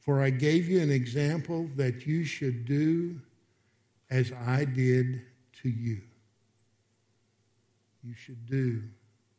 For 0.00 0.20
I 0.20 0.30
gave 0.30 0.68
you 0.68 0.80
an 0.80 0.90
example 0.90 1.68
that 1.76 2.06
you 2.06 2.24
should 2.24 2.64
do 2.64 3.20
as 4.10 4.32
I 4.32 4.64
did 4.64 5.22
to 5.62 5.68
you. 5.68 6.02
You 8.02 8.14
should 8.14 8.46
do 8.46 8.82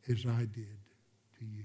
as 0.08 0.24
I 0.26 0.40
did 0.40 0.78
to 1.38 1.44
you. 1.44 1.64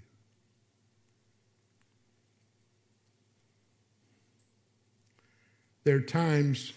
There 5.90 5.98
are 5.98 6.02
times 6.02 6.74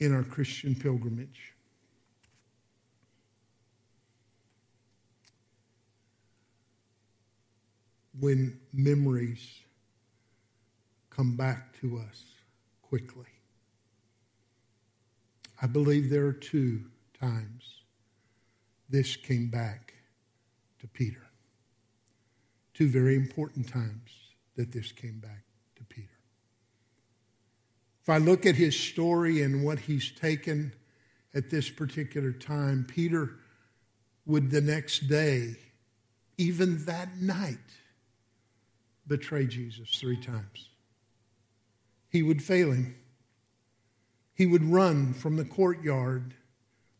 in 0.00 0.12
our 0.12 0.24
Christian 0.24 0.74
pilgrimage 0.74 1.52
when 8.18 8.58
memories 8.72 9.60
come 11.08 11.36
back 11.36 11.78
to 11.82 11.98
us 11.98 12.24
quickly. 12.82 13.30
I 15.62 15.68
believe 15.68 16.10
there 16.10 16.26
are 16.26 16.32
two 16.32 16.86
times 17.20 17.82
this 18.90 19.14
came 19.14 19.50
back 19.50 19.94
to 20.80 20.88
Peter. 20.88 21.28
Two 22.74 22.88
very 22.88 23.14
important 23.14 23.68
times 23.68 24.10
that 24.56 24.72
this 24.72 24.90
came 24.90 25.20
back. 25.20 25.44
If 28.02 28.08
I 28.08 28.18
look 28.18 28.46
at 28.46 28.56
his 28.56 28.78
story 28.78 29.42
and 29.42 29.64
what 29.64 29.78
he's 29.78 30.10
taken 30.10 30.74
at 31.34 31.50
this 31.50 31.70
particular 31.70 32.32
time, 32.32 32.84
Peter 32.88 33.36
would 34.26 34.50
the 34.50 34.60
next 34.60 35.08
day, 35.08 35.56
even 36.36 36.84
that 36.86 37.16
night, 37.18 37.58
betray 39.06 39.46
Jesus 39.46 39.96
three 39.98 40.20
times. 40.20 40.70
He 42.08 42.22
would 42.22 42.42
fail 42.42 42.72
him. 42.72 42.96
He 44.34 44.46
would 44.46 44.64
run 44.64 45.12
from 45.12 45.36
the 45.36 45.44
courtyard. 45.44 46.34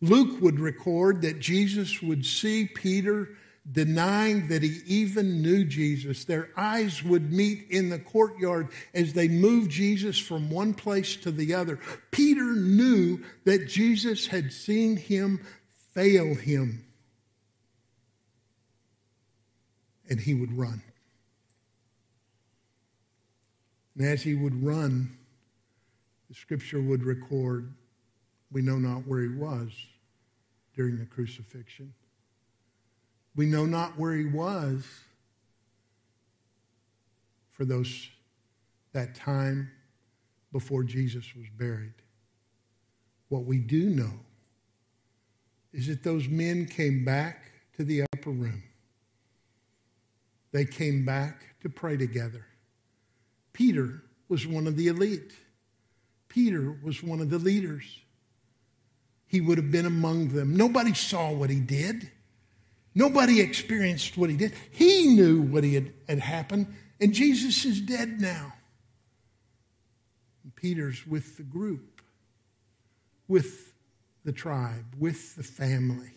Luke 0.00 0.40
would 0.40 0.60
record 0.60 1.22
that 1.22 1.40
Jesus 1.40 2.00
would 2.00 2.24
see 2.24 2.66
Peter 2.66 3.28
denying 3.70 4.48
that 4.48 4.62
he 4.62 4.80
even 4.86 5.40
knew 5.40 5.64
Jesus. 5.64 6.24
Their 6.24 6.50
eyes 6.56 7.02
would 7.02 7.32
meet 7.32 7.66
in 7.70 7.90
the 7.90 7.98
courtyard 7.98 8.68
as 8.92 9.12
they 9.12 9.28
moved 9.28 9.70
Jesus 9.70 10.18
from 10.18 10.50
one 10.50 10.74
place 10.74 11.14
to 11.16 11.30
the 11.30 11.54
other. 11.54 11.78
Peter 12.10 12.54
knew 12.54 13.22
that 13.44 13.68
Jesus 13.68 14.26
had 14.26 14.52
seen 14.52 14.96
him 14.96 15.44
fail 15.94 16.34
him. 16.34 16.84
And 20.10 20.18
he 20.18 20.34
would 20.34 20.58
run. 20.58 20.82
And 23.96 24.06
as 24.06 24.22
he 24.22 24.34
would 24.34 24.64
run, 24.64 25.16
the 26.28 26.34
scripture 26.34 26.80
would 26.80 27.04
record 27.04 27.72
we 28.50 28.60
know 28.60 28.76
not 28.76 29.06
where 29.06 29.22
he 29.22 29.28
was 29.28 29.70
during 30.76 30.98
the 30.98 31.06
crucifixion. 31.06 31.94
We 33.34 33.46
know 33.46 33.64
not 33.64 33.98
where 33.98 34.14
he 34.14 34.26
was 34.26 34.86
for 37.50 37.64
those 37.64 38.08
that 38.92 39.14
time 39.14 39.70
before 40.52 40.84
Jesus 40.84 41.34
was 41.34 41.46
buried. 41.56 41.94
What 43.28 43.44
we 43.44 43.58
do 43.58 43.88
know 43.88 44.12
is 45.72 45.86
that 45.86 46.02
those 46.02 46.28
men 46.28 46.66
came 46.66 47.04
back 47.04 47.50
to 47.76 47.84
the 47.84 48.02
upper 48.12 48.30
room. 48.30 48.62
They 50.52 50.66
came 50.66 51.06
back 51.06 51.56
to 51.62 51.70
pray 51.70 51.96
together. 51.96 52.44
Peter 53.54 54.02
was 54.28 54.46
one 54.46 54.66
of 54.66 54.76
the 54.76 54.88
elite. 54.88 55.32
Peter 56.28 56.76
was 56.82 57.02
one 57.02 57.20
of 57.20 57.30
the 57.30 57.38
leaders. 57.38 58.00
He 59.26 59.40
would 59.40 59.56
have 59.56 59.70
been 59.70 59.86
among 59.86 60.28
them. 60.28 60.54
Nobody 60.56 60.92
saw 60.92 61.32
what 61.32 61.48
he 61.48 61.60
did. 61.60 62.10
Nobody 62.94 63.40
experienced 63.40 64.16
what 64.16 64.30
he 64.30 64.36
did. 64.36 64.52
He 64.70 65.06
knew 65.06 65.40
what 65.40 65.64
he 65.64 65.74
had, 65.74 65.92
had 66.08 66.18
happened, 66.18 66.74
and 67.00 67.12
Jesus 67.12 67.64
is 67.64 67.80
dead 67.80 68.20
now. 68.20 68.52
And 70.44 70.54
Peter's 70.54 71.06
with 71.06 71.36
the 71.36 71.42
group, 71.42 72.02
with 73.28 73.72
the 74.24 74.32
tribe, 74.32 74.94
with 74.98 75.36
the 75.36 75.42
family. 75.42 76.12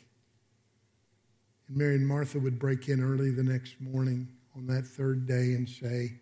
And 1.67 1.77
Mary 1.77 1.95
and 1.95 2.07
Martha 2.07 2.39
would 2.39 2.59
break 2.59 2.89
in 2.89 3.01
early 3.01 3.31
the 3.31 3.43
next 3.43 3.79
morning 3.79 4.27
on 4.55 4.67
that 4.67 4.85
third 4.85 5.27
day 5.27 5.53
and 5.53 5.67
say, 5.67 6.19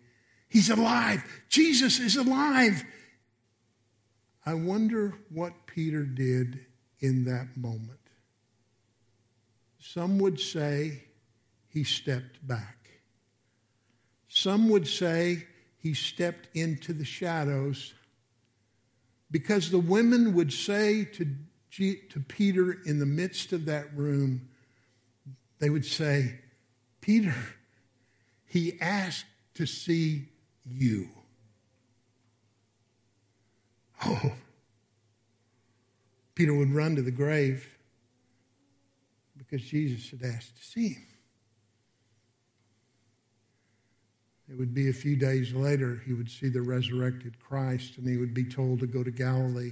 He's 0.48 0.70
alive. 0.70 1.24
Jesus 1.48 1.98
is 1.98 2.16
alive. 2.16 2.84
I 4.46 4.54
wonder 4.54 5.14
what 5.30 5.66
Peter 5.66 6.04
did 6.04 6.60
in 7.00 7.24
that 7.24 7.56
moment. 7.56 7.98
Some 9.86 10.18
would 10.20 10.40
say 10.40 11.04
he 11.68 11.84
stepped 11.84 12.44
back. 12.46 13.02
Some 14.28 14.70
would 14.70 14.88
say 14.88 15.44
he 15.76 15.92
stepped 15.92 16.48
into 16.56 16.94
the 16.94 17.04
shadows 17.04 17.92
because 19.30 19.70
the 19.70 19.78
women 19.78 20.32
would 20.32 20.54
say 20.54 21.04
to, 21.04 21.26
G- 21.70 22.00
to 22.08 22.20
Peter 22.20 22.78
in 22.86 22.98
the 22.98 23.06
midst 23.06 23.52
of 23.52 23.66
that 23.66 23.94
room, 23.94 24.48
they 25.58 25.68
would 25.68 25.84
say, 25.84 26.40
Peter, 27.02 27.34
he 28.46 28.80
asked 28.80 29.26
to 29.52 29.66
see 29.66 30.28
you. 30.64 31.10
Oh, 34.06 34.32
Peter 36.34 36.54
would 36.54 36.72
run 36.72 36.96
to 36.96 37.02
the 37.02 37.10
grave 37.10 37.73
because 39.54 39.68
Jesus 39.70 40.10
had 40.10 40.24
asked 40.24 40.56
to 40.56 40.64
see 40.64 40.88
him. 40.88 41.06
It 44.50 44.58
would 44.58 44.74
be 44.74 44.88
a 44.88 44.92
few 44.92 45.14
days 45.14 45.52
later 45.52 46.02
he 46.04 46.12
would 46.12 46.28
see 46.28 46.48
the 46.48 46.60
resurrected 46.60 47.38
Christ 47.38 47.96
and 47.96 48.08
he 48.08 48.16
would 48.16 48.34
be 48.34 48.44
told 48.44 48.80
to 48.80 48.88
go 48.88 49.04
to 49.04 49.12
Galilee. 49.12 49.70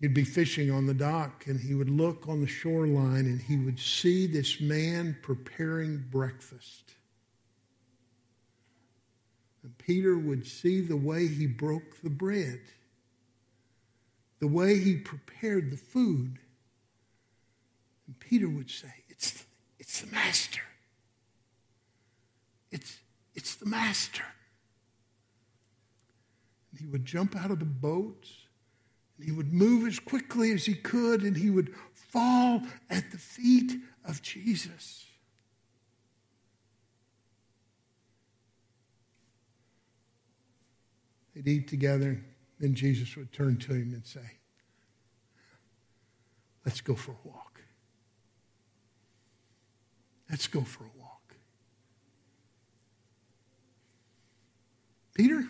He'd 0.00 0.14
be 0.14 0.22
fishing 0.22 0.70
on 0.70 0.86
the 0.86 0.94
dock 0.94 1.48
and 1.48 1.58
he 1.58 1.74
would 1.74 1.90
look 1.90 2.28
on 2.28 2.40
the 2.40 2.46
shoreline 2.46 3.26
and 3.26 3.40
he 3.40 3.56
would 3.56 3.80
see 3.80 4.28
this 4.28 4.60
man 4.60 5.16
preparing 5.20 6.04
breakfast. 6.08 6.92
And 9.64 9.76
Peter 9.78 10.16
would 10.16 10.46
see 10.46 10.80
the 10.80 10.96
way 10.96 11.26
he 11.26 11.48
broke 11.48 12.00
the 12.04 12.10
bread, 12.10 12.60
the 14.38 14.46
way 14.46 14.78
he 14.78 14.94
prepared 14.94 15.72
the 15.72 15.76
food. 15.76 16.38
Peter 18.28 18.48
would 18.48 18.70
say, 18.70 18.92
It's, 19.08 19.44
it's 19.78 20.00
the 20.00 20.12
master. 20.12 20.62
It's, 22.72 22.98
it's 23.34 23.54
the 23.54 23.66
master. 23.66 24.24
And 26.70 26.80
he 26.80 26.86
would 26.86 27.04
jump 27.04 27.36
out 27.36 27.52
of 27.52 27.60
the 27.60 27.64
boat 27.64 28.26
and 29.16 29.26
he 29.26 29.32
would 29.32 29.52
move 29.52 29.86
as 29.86 30.00
quickly 30.00 30.50
as 30.50 30.66
he 30.66 30.74
could 30.74 31.22
and 31.22 31.36
he 31.36 31.50
would 31.50 31.72
fall 31.94 32.62
at 32.90 33.12
the 33.12 33.18
feet 33.18 33.72
of 34.04 34.20
Jesus. 34.22 35.06
They'd 41.34 41.46
eat 41.46 41.68
together, 41.68 42.20
then 42.58 42.74
Jesus 42.74 43.14
would 43.16 43.32
turn 43.32 43.56
to 43.58 43.72
him 43.72 43.92
and 43.94 44.04
say, 44.04 44.32
Let's 46.64 46.80
go 46.80 46.96
for 46.96 47.12
a 47.12 47.28
walk. 47.28 47.55
Let's 50.30 50.46
go 50.46 50.62
for 50.62 50.84
a 50.84 50.98
walk. 50.98 51.34
Peter, 55.14 55.44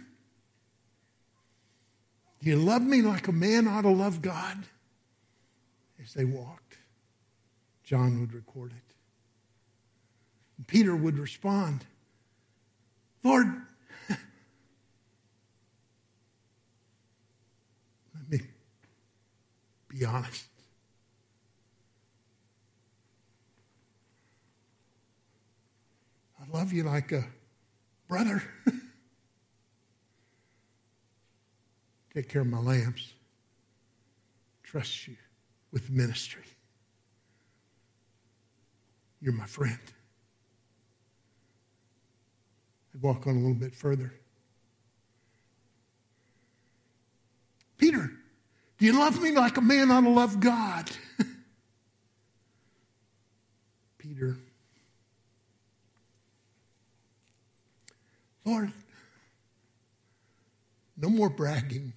you 2.41 2.57
love 2.57 2.83
me 2.83 3.03
like 3.03 3.27
a 3.27 3.33
man 3.33 3.67
ought 3.67 3.83
to 3.83 3.91
love 3.91 4.23
God? 4.23 4.65
As 6.03 6.15
they 6.15 6.25
walked, 6.25 6.79
John 7.83 8.21
would 8.21 8.33
record 8.33 8.73
it. 8.73 8.95
And 10.57 10.67
Peter 10.67 10.95
would 10.95 11.19
respond, 11.19 11.85
Lord, 13.25 13.47
let 14.09 14.19
me 18.29 18.41
be 19.89 20.05
honest. 20.05 20.47
I 26.41 26.46
love 26.57 26.73
you 26.73 26.83
like 26.85 27.13
a 27.13 27.23
brother. 28.09 28.43
Take 32.15 32.31
care 32.31 32.41
of 32.41 32.49
my 32.49 32.61
lambs. 32.61 33.13
Trust 34.63 35.07
you 35.07 35.17
with 35.71 35.91
ministry. 35.91 36.45
You're 39.21 39.35
my 39.35 39.45
friend. 39.45 39.79
I'd 42.95 43.03
walk 43.03 43.27
on 43.27 43.35
a 43.35 43.39
little 43.39 43.53
bit 43.53 43.75
further. 43.75 44.15
Peter, 47.77 48.11
do 48.79 48.87
you 48.87 48.99
love 48.99 49.21
me 49.21 49.33
like 49.33 49.59
a 49.59 49.61
man 49.61 49.91
ought 49.91 50.01
to 50.01 50.09
love 50.09 50.41
God? 50.41 50.91
Peter 53.99 54.39
Lord, 58.47 58.73
no 60.97 61.11
more 61.11 61.29
bragging, 61.29 61.93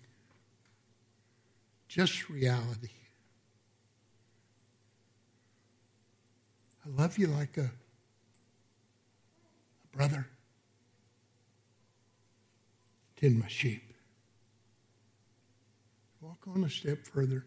just 1.88 2.27
reality. 2.27 2.89
I 6.83 7.01
love 7.01 7.19
you 7.19 7.27
like 7.27 7.55
a, 7.57 7.69
a 9.93 9.95
brother. 9.95 10.27
Tend 13.15 13.39
my 13.39 13.47
sheep. 13.47 13.93
Walk 16.19 16.39
on 16.47 16.63
a 16.63 16.69
step 16.69 17.05
further. 17.05 17.45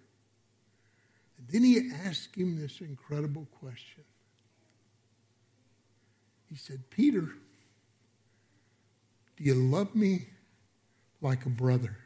And 1.39 1.49
then 1.49 1.65
he 1.65 1.91
asked 2.07 2.37
him 2.37 2.61
this 2.61 2.81
incredible 2.81 3.49
question. 3.59 4.05
He 6.49 6.55
said, 6.55 6.89
Peter, 6.91 7.31
do 9.37 9.45
you 9.45 9.55
love 9.55 9.95
me 9.95 10.27
like 11.21 11.47
a 11.47 11.49
brother? 11.49 11.97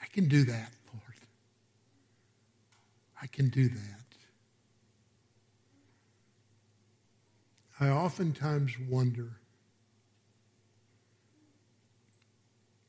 I 0.00 0.06
can 0.06 0.28
do 0.28 0.44
that, 0.44 0.72
Lord. 0.92 1.16
I 3.20 3.26
can 3.26 3.48
do 3.48 3.68
that. 3.68 4.02
I 7.80 7.88
oftentimes 7.88 8.78
wonder 8.88 9.32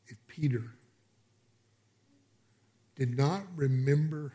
if 0.08 0.18
Peter 0.28 0.76
did 2.96 3.18
not 3.18 3.42
remember 3.56 4.34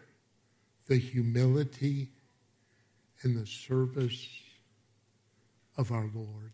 the 0.89 0.97
humility 0.97 2.09
and 3.23 3.37
the 3.37 3.47
service 3.47 4.27
of 5.77 5.93
our 5.93 6.11
Lord 6.15 6.53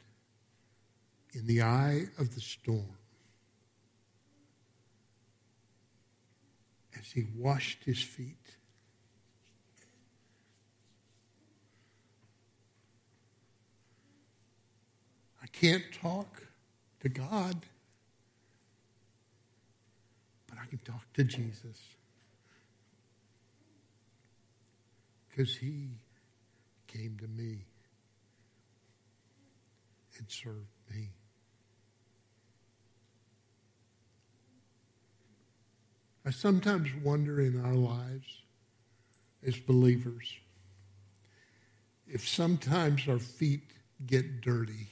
in 1.33 1.47
the 1.47 1.62
eye 1.62 2.07
of 2.18 2.35
the 2.35 2.40
storm 2.40 2.99
as 6.99 7.12
he 7.12 7.25
washed 7.37 7.85
his 7.85 8.03
feet. 8.03 8.37
I 15.42 15.47
can't 15.47 15.85
talk 16.01 16.42
to 17.01 17.09
God, 17.09 17.66
but 20.49 20.59
I 20.61 20.66
can 20.66 20.79
talk 20.79 21.12
to 21.14 21.25
Jesus. 21.25 21.79
Because 25.35 25.57
he 25.57 25.88
came 26.87 27.16
to 27.20 27.27
me 27.27 27.64
and 30.16 30.31
served 30.31 30.68
me. 30.94 31.09
I 36.25 36.31
sometimes 36.31 36.88
wonder 37.03 37.40
in 37.40 37.61
our 37.64 37.75
lives 37.75 38.42
as 39.44 39.57
believers 39.57 40.37
if 42.07 42.29
sometimes 42.29 43.09
our 43.09 43.18
feet 43.18 43.73
get 44.07 44.40
dirty 44.40 44.88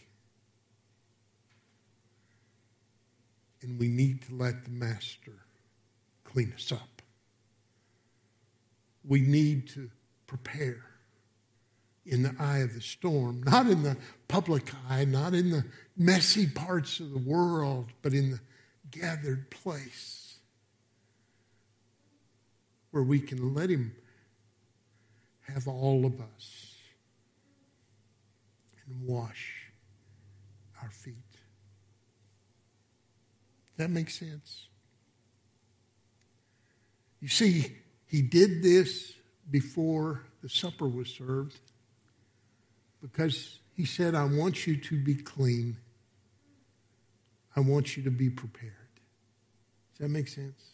and 3.63 3.79
we 3.79 3.87
need 3.87 4.23
to 4.23 4.35
let 4.35 4.65
the 4.65 4.71
Master 4.71 5.35
clean 6.25 6.53
us 6.53 6.73
up. 6.73 7.01
We 9.05 9.21
need 9.21 9.69
to 9.71 9.89
prepare 10.33 10.83
in 12.07 12.23
the 12.23 12.35
eye 12.39 12.61
of 12.61 12.73
the 12.73 12.81
storm, 12.81 13.43
not 13.43 13.67
in 13.67 13.83
the 13.83 13.99
public 14.29 14.71
eye, 14.89 15.05
not 15.05 15.35
in 15.35 15.51
the 15.51 15.63
messy 15.95 16.47
parts 16.47 17.01
of 17.01 17.11
the 17.11 17.19
world, 17.19 17.91
but 18.01 18.15
in 18.15 18.31
the 18.31 18.41
gathered 18.91 19.51
place 19.51 20.39
where 22.93 23.03
we 23.03 23.21
can 23.21 23.55
let 23.55 23.69
Him 23.69 23.95
have 25.43 25.69
all 25.69 26.07
of 26.07 26.19
us 26.19 26.77
and 28.87 29.07
wash 29.07 29.71
our 30.83 30.91
feet. 30.91 31.15
That 33.77 33.91
makes 33.91 34.19
sense. 34.19 34.69
You 37.21 37.29
see, 37.29 37.77
He 38.07 38.23
did 38.23 38.63
this 38.63 39.13
before 39.51 40.23
the 40.43 40.49
supper 40.49 40.89
was 40.89 41.09
served 41.09 41.59
because 43.01 43.59
he 43.75 43.85
said, 43.85 44.15
I 44.15 44.25
want 44.25 44.67
you 44.67 44.77
to 44.77 45.03
be 45.03 45.15
clean. 45.15 45.77
I 47.57 47.61
want 47.61 47.97
you 47.97 48.03
to 48.05 48.11
be 48.11 48.31
prepared. 48.31 48.73
Does 49.93 50.01
that 50.01 50.09
make 50.09 50.29
sense? 50.29 50.73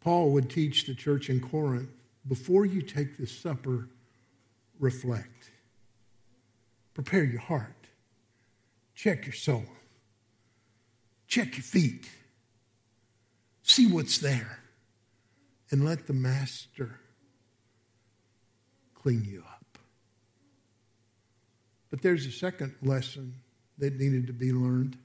Paul 0.00 0.30
would 0.30 0.48
teach 0.48 0.86
the 0.86 0.94
church 0.94 1.28
in 1.28 1.40
Corinth 1.40 1.90
before 2.26 2.64
you 2.64 2.80
take 2.80 3.18
the 3.18 3.26
supper, 3.26 3.88
reflect. 4.78 5.50
Prepare 6.94 7.24
your 7.24 7.40
heart. 7.40 7.86
Check 8.94 9.26
your 9.26 9.34
soul. 9.34 9.64
Check 11.26 11.56
your 11.56 11.62
feet. 11.62 12.08
See 13.62 13.86
what's 13.86 14.18
there. 14.18 14.59
And 15.70 15.84
let 15.84 16.06
the 16.06 16.12
master 16.12 16.98
clean 18.94 19.24
you 19.24 19.44
up. 19.48 19.78
But 21.90 22.02
there's 22.02 22.26
a 22.26 22.32
second 22.32 22.74
lesson 22.82 23.34
that 23.78 23.98
needed 23.98 24.26
to 24.26 24.32
be 24.32 24.52
learned. 24.52 24.96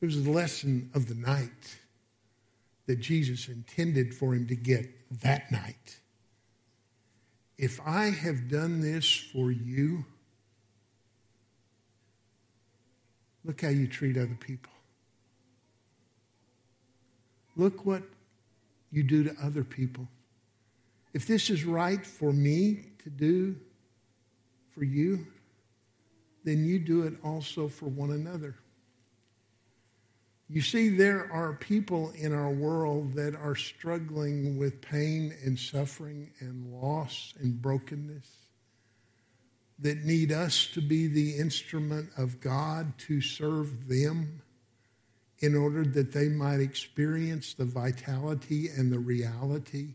It 0.00 0.06
was 0.06 0.16
a 0.16 0.30
lesson 0.30 0.90
of 0.94 1.08
the 1.08 1.14
night 1.14 1.76
that 2.86 3.00
Jesus 3.00 3.48
intended 3.48 4.14
for 4.14 4.34
him 4.34 4.46
to 4.48 4.56
get 4.56 4.88
that 5.22 5.50
night. 5.52 6.00
If 7.58 7.80
I 7.86 8.06
have 8.06 8.48
done 8.48 8.80
this 8.80 9.14
for 9.14 9.50
you, 9.50 10.04
look 13.44 13.60
how 13.60 13.68
you 13.68 13.86
treat 13.86 14.16
other 14.16 14.38
people. 14.40 14.72
Look 17.56 17.84
what 17.84 18.02
you 18.90 19.02
do 19.02 19.24
to 19.24 19.36
other 19.42 19.64
people. 19.64 20.08
If 21.12 21.26
this 21.26 21.50
is 21.50 21.64
right 21.64 22.04
for 22.04 22.32
me 22.32 22.84
to 23.02 23.10
do 23.10 23.56
for 24.70 24.84
you, 24.84 25.26
then 26.44 26.64
you 26.64 26.78
do 26.78 27.02
it 27.02 27.14
also 27.22 27.68
for 27.68 27.86
one 27.86 28.12
another. 28.12 28.56
You 30.48 30.60
see, 30.60 30.88
there 30.88 31.30
are 31.32 31.52
people 31.52 32.10
in 32.16 32.32
our 32.32 32.50
world 32.50 33.14
that 33.14 33.36
are 33.36 33.54
struggling 33.54 34.58
with 34.58 34.80
pain 34.80 35.32
and 35.44 35.56
suffering 35.56 36.32
and 36.40 36.72
loss 36.72 37.34
and 37.40 37.60
brokenness 37.60 38.28
that 39.78 40.04
need 40.04 40.32
us 40.32 40.66
to 40.74 40.80
be 40.80 41.06
the 41.06 41.36
instrument 41.36 42.10
of 42.16 42.40
God 42.40 42.98
to 42.98 43.20
serve 43.20 43.88
them 43.88 44.42
in 45.40 45.56
order 45.56 45.84
that 45.84 46.12
they 46.12 46.28
might 46.28 46.60
experience 46.60 47.54
the 47.54 47.64
vitality 47.64 48.68
and 48.68 48.92
the 48.92 48.98
reality 48.98 49.94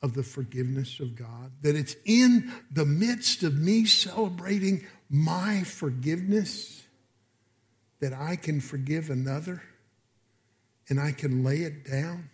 of 0.00 0.14
the 0.14 0.22
forgiveness 0.22 1.00
of 1.00 1.16
God. 1.16 1.50
That 1.62 1.74
it's 1.74 1.96
in 2.04 2.52
the 2.70 2.84
midst 2.84 3.42
of 3.42 3.56
me 3.56 3.84
celebrating 3.84 4.86
my 5.10 5.62
forgiveness 5.64 6.84
that 8.00 8.12
I 8.12 8.36
can 8.36 8.60
forgive 8.60 9.10
another 9.10 9.62
and 10.88 11.00
I 11.00 11.12
can 11.12 11.42
lay 11.42 11.58
it 11.58 11.88
down. 11.90 12.30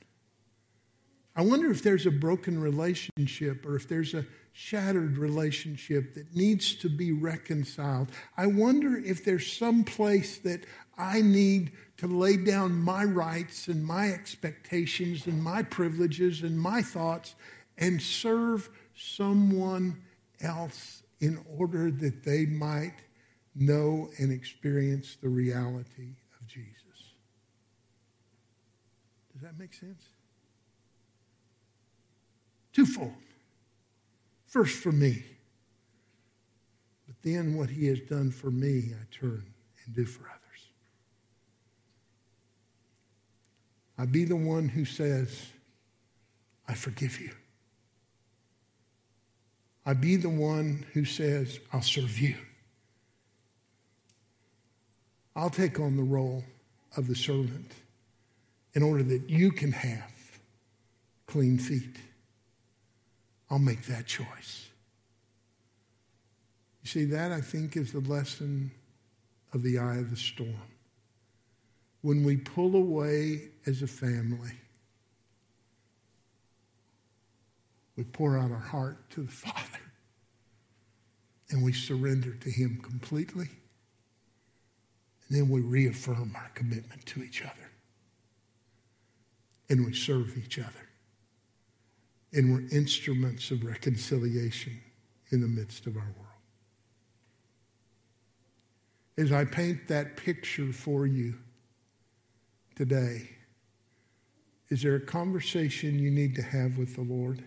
I 1.36 1.42
wonder 1.42 1.70
if 1.70 1.82
there's 1.82 2.06
a 2.06 2.10
broken 2.10 2.60
relationship 2.60 3.66
or 3.66 3.76
if 3.76 3.88
there's 3.88 4.14
a 4.14 4.26
shattered 4.52 5.18
relationship 5.18 6.14
that 6.14 6.34
needs 6.34 6.76
to 6.76 6.88
be 6.88 7.10
reconciled. 7.10 8.08
I 8.36 8.46
wonder 8.46 8.96
if 8.96 9.24
there's 9.24 9.52
some 9.52 9.82
place 9.82 10.38
that 10.38 10.64
I 10.96 11.22
need 11.22 11.72
to 11.98 12.06
lay 12.06 12.36
down 12.36 12.80
my 12.80 13.04
rights 13.04 13.68
and 13.68 13.84
my 13.84 14.08
expectations 14.10 15.26
and 15.26 15.42
my 15.42 15.62
privileges 15.62 16.42
and 16.42 16.58
my 16.58 16.82
thoughts 16.82 17.34
and 17.78 18.00
serve 18.00 18.70
someone 18.94 20.02
else 20.40 21.02
in 21.20 21.44
order 21.58 21.90
that 21.90 22.24
they 22.24 22.46
might 22.46 22.94
know 23.54 24.10
and 24.18 24.32
experience 24.32 25.16
the 25.20 25.28
reality 25.28 26.14
of 26.40 26.46
Jesus. 26.46 27.14
Does 29.32 29.42
that 29.42 29.58
make 29.58 29.72
sense? 29.72 30.04
Twofold. 32.72 33.12
First 34.46 34.78
for 34.78 34.92
me, 34.92 35.24
but 37.06 37.16
then 37.22 37.56
what 37.56 37.70
he 37.70 37.86
has 37.86 38.00
done 38.00 38.30
for 38.30 38.50
me, 38.50 38.92
I 38.92 39.04
turn 39.12 39.44
and 39.84 39.94
do 39.94 40.04
for 40.04 40.28
others. 40.28 40.33
I 43.98 44.06
be 44.06 44.24
the 44.24 44.36
one 44.36 44.68
who 44.68 44.84
says, 44.84 45.46
I 46.68 46.74
forgive 46.74 47.20
you. 47.20 47.30
I 49.86 49.92
be 49.94 50.16
the 50.16 50.30
one 50.30 50.86
who 50.94 51.04
says, 51.04 51.60
I'll 51.72 51.82
serve 51.82 52.18
you. 52.18 52.36
I'll 55.36 55.50
take 55.50 55.78
on 55.78 55.96
the 55.96 56.02
role 56.02 56.44
of 56.96 57.06
the 57.06 57.14
servant 57.14 57.72
in 58.74 58.82
order 58.82 59.02
that 59.02 59.28
you 59.28 59.52
can 59.52 59.72
have 59.72 60.10
clean 61.26 61.58
feet. 61.58 61.96
I'll 63.50 63.58
make 63.58 63.82
that 63.86 64.06
choice. 64.06 64.68
You 66.82 66.88
see, 66.88 67.04
that 67.06 67.32
I 67.32 67.40
think 67.40 67.76
is 67.76 67.92
the 67.92 68.00
lesson 68.00 68.70
of 69.52 69.62
the 69.62 69.78
eye 69.78 69.96
of 69.96 70.10
the 70.10 70.16
storm. 70.16 70.54
When 72.04 72.22
we 72.22 72.36
pull 72.36 72.76
away 72.76 73.48
as 73.64 73.80
a 73.80 73.86
family, 73.86 74.52
we 77.96 78.04
pour 78.04 78.36
out 78.36 78.50
our 78.50 78.58
heart 78.58 79.08
to 79.12 79.22
the 79.22 79.32
Father 79.32 79.80
and 81.48 81.64
we 81.64 81.72
surrender 81.72 82.34
to 82.34 82.50
Him 82.50 82.78
completely. 82.82 83.48
And 85.26 85.38
then 85.38 85.48
we 85.48 85.62
reaffirm 85.62 86.34
our 86.36 86.50
commitment 86.54 87.06
to 87.06 87.22
each 87.22 87.40
other. 87.40 87.70
And 89.70 89.86
we 89.86 89.94
serve 89.94 90.36
each 90.36 90.58
other. 90.58 90.86
And 92.34 92.52
we're 92.52 92.68
instruments 92.70 93.50
of 93.50 93.64
reconciliation 93.64 94.78
in 95.30 95.40
the 95.40 95.48
midst 95.48 95.86
of 95.86 95.96
our 95.96 96.02
world. 96.02 96.42
As 99.16 99.32
I 99.32 99.46
paint 99.46 99.88
that 99.88 100.18
picture 100.18 100.70
for 100.70 101.06
you 101.06 101.38
today, 102.74 103.28
is 104.70 104.82
there 104.82 104.96
a 104.96 105.00
conversation 105.00 105.98
you 105.98 106.10
need 106.10 106.34
to 106.36 106.42
have 106.42 106.78
with 106.78 106.94
the 106.96 107.02
Lord? 107.02 107.44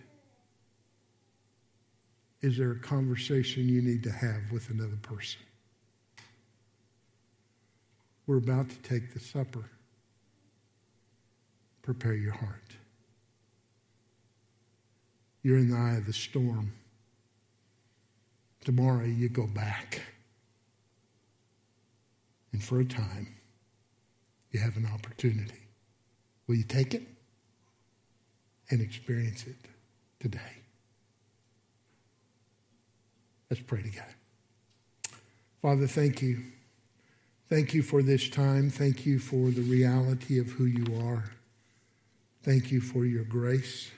Is 2.40 2.56
there 2.56 2.72
a 2.72 2.78
conversation 2.78 3.68
you 3.68 3.82
need 3.82 4.02
to 4.04 4.12
have 4.12 4.52
with 4.52 4.70
another 4.70 4.98
person? 5.02 5.40
We're 8.26 8.38
about 8.38 8.68
to 8.68 8.76
take 8.76 9.14
the 9.14 9.20
supper. 9.20 9.64
Prepare 11.82 12.14
your 12.14 12.34
heart. 12.34 12.76
You're 15.42 15.58
in 15.58 15.70
the 15.70 15.76
eye 15.76 15.96
of 15.96 16.06
the 16.06 16.12
storm. 16.12 16.72
Tomorrow 18.64 19.06
you 19.06 19.28
go 19.28 19.46
back. 19.46 20.02
And 22.52 22.62
for 22.62 22.80
a 22.80 22.84
time, 22.84 23.34
you 24.50 24.60
have 24.60 24.76
an 24.76 24.88
opportunity. 24.92 25.60
Will 26.46 26.56
you 26.56 26.64
take 26.64 26.94
it 26.94 27.02
and 28.70 28.80
experience 28.80 29.46
it 29.46 29.56
today? 30.20 30.62
Let's 33.50 33.62
pray 33.62 33.82
together. 33.82 34.06
Father, 35.62 35.86
thank 35.86 36.22
you. 36.22 36.42
Thank 37.48 37.72
you 37.72 37.82
for 37.82 38.02
this 38.02 38.28
time. 38.28 38.70
Thank 38.70 39.06
you 39.06 39.18
for 39.18 39.50
the 39.50 39.62
reality 39.62 40.38
of 40.38 40.50
who 40.50 40.64
you 40.64 41.00
are. 41.06 41.24
Thank 42.42 42.70
you 42.70 42.80
for 42.80 43.04
your 43.04 43.24
grace. 43.24 43.90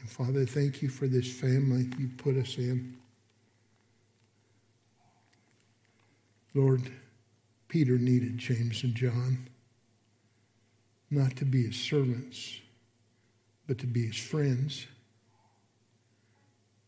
And 0.00 0.10
Father, 0.10 0.44
thank 0.44 0.82
you 0.82 0.88
for 0.88 1.06
this 1.06 1.32
family 1.32 1.88
you 1.98 2.08
put 2.16 2.36
us 2.36 2.58
in. 2.58 2.96
Lord, 6.54 6.90
Peter 7.72 7.96
needed 7.96 8.36
James 8.36 8.84
and 8.84 8.94
John 8.94 9.48
not 11.10 11.36
to 11.36 11.46
be 11.46 11.62
his 11.68 11.76
servants, 11.76 12.60
but 13.66 13.78
to 13.78 13.86
be 13.86 14.08
his 14.08 14.18
friends. 14.18 14.86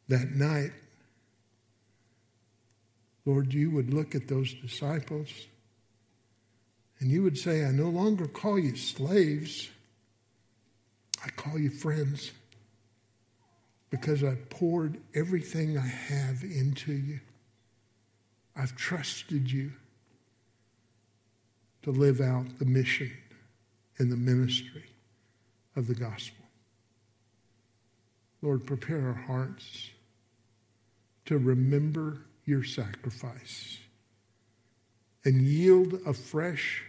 That 0.09 0.33
night, 0.33 0.73
Lord, 3.25 3.55
you 3.55 3.71
would 3.71 3.95
look 3.95 4.15
at 4.15 4.29
those 4.29 4.53
disciples 4.53 5.31
and 7.01 7.11
you 7.11 7.23
would 7.23 7.39
say, 7.39 7.65
I 7.65 7.71
no 7.71 7.89
longer 7.89 8.27
call 8.27 8.59
you 8.59 8.77
slaves, 8.77 9.71
I 11.25 11.31
call 11.31 11.59
you 11.59 11.71
friends 11.71 12.31
because 13.89 14.23
I 14.23 14.35
poured 14.51 14.99
everything 15.15 15.79
I 15.79 15.87
have 15.87 16.43
into 16.43 16.93
you. 16.93 17.21
I've 18.55 18.77
trusted 18.77 19.51
you 19.51 19.73
to 21.85 21.91
live 21.91 22.21
out 22.21 22.59
the 22.59 22.65
mission 22.65 23.13
and 23.99 24.11
the 24.11 24.17
ministry 24.17 24.85
of 25.77 25.87
the 25.87 25.95
gospel. 25.95 26.45
Lord, 28.41 28.67
prepare 28.67 29.07
our 29.09 29.13
hearts 29.27 29.91
to 31.27 31.37
remember 31.37 32.23
your 32.47 32.65
sacrifice 32.65 33.79
and 35.25 35.43
yield 35.43 35.99
afresh 36.07 36.83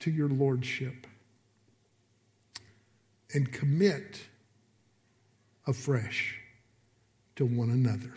to 0.00 0.10
your 0.10 0.28
lordship 0.28 1.06
and 3.34 3.52
commit 3.52 4.22
afresh 5.66 6.38
to 7.36 7.44
one 7.44 7.70
another 7.70 8.14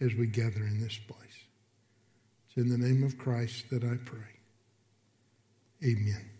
as 0.00 0.14
we 0.14 0.26
gather 0.26 0.64
in 0.64 0.80
this 0.80 0.98
place. 0.98 1.18
It's 2.46 2.56
in 2.56 2.68
the 2.68 2.78
name 2.78 3.02
of 3.02 3.18
Christ 3.18 3.70
that 3.70 3.82
I 3.82 3.96
pray. 4.04 4.33
Amen. 5.84 6.33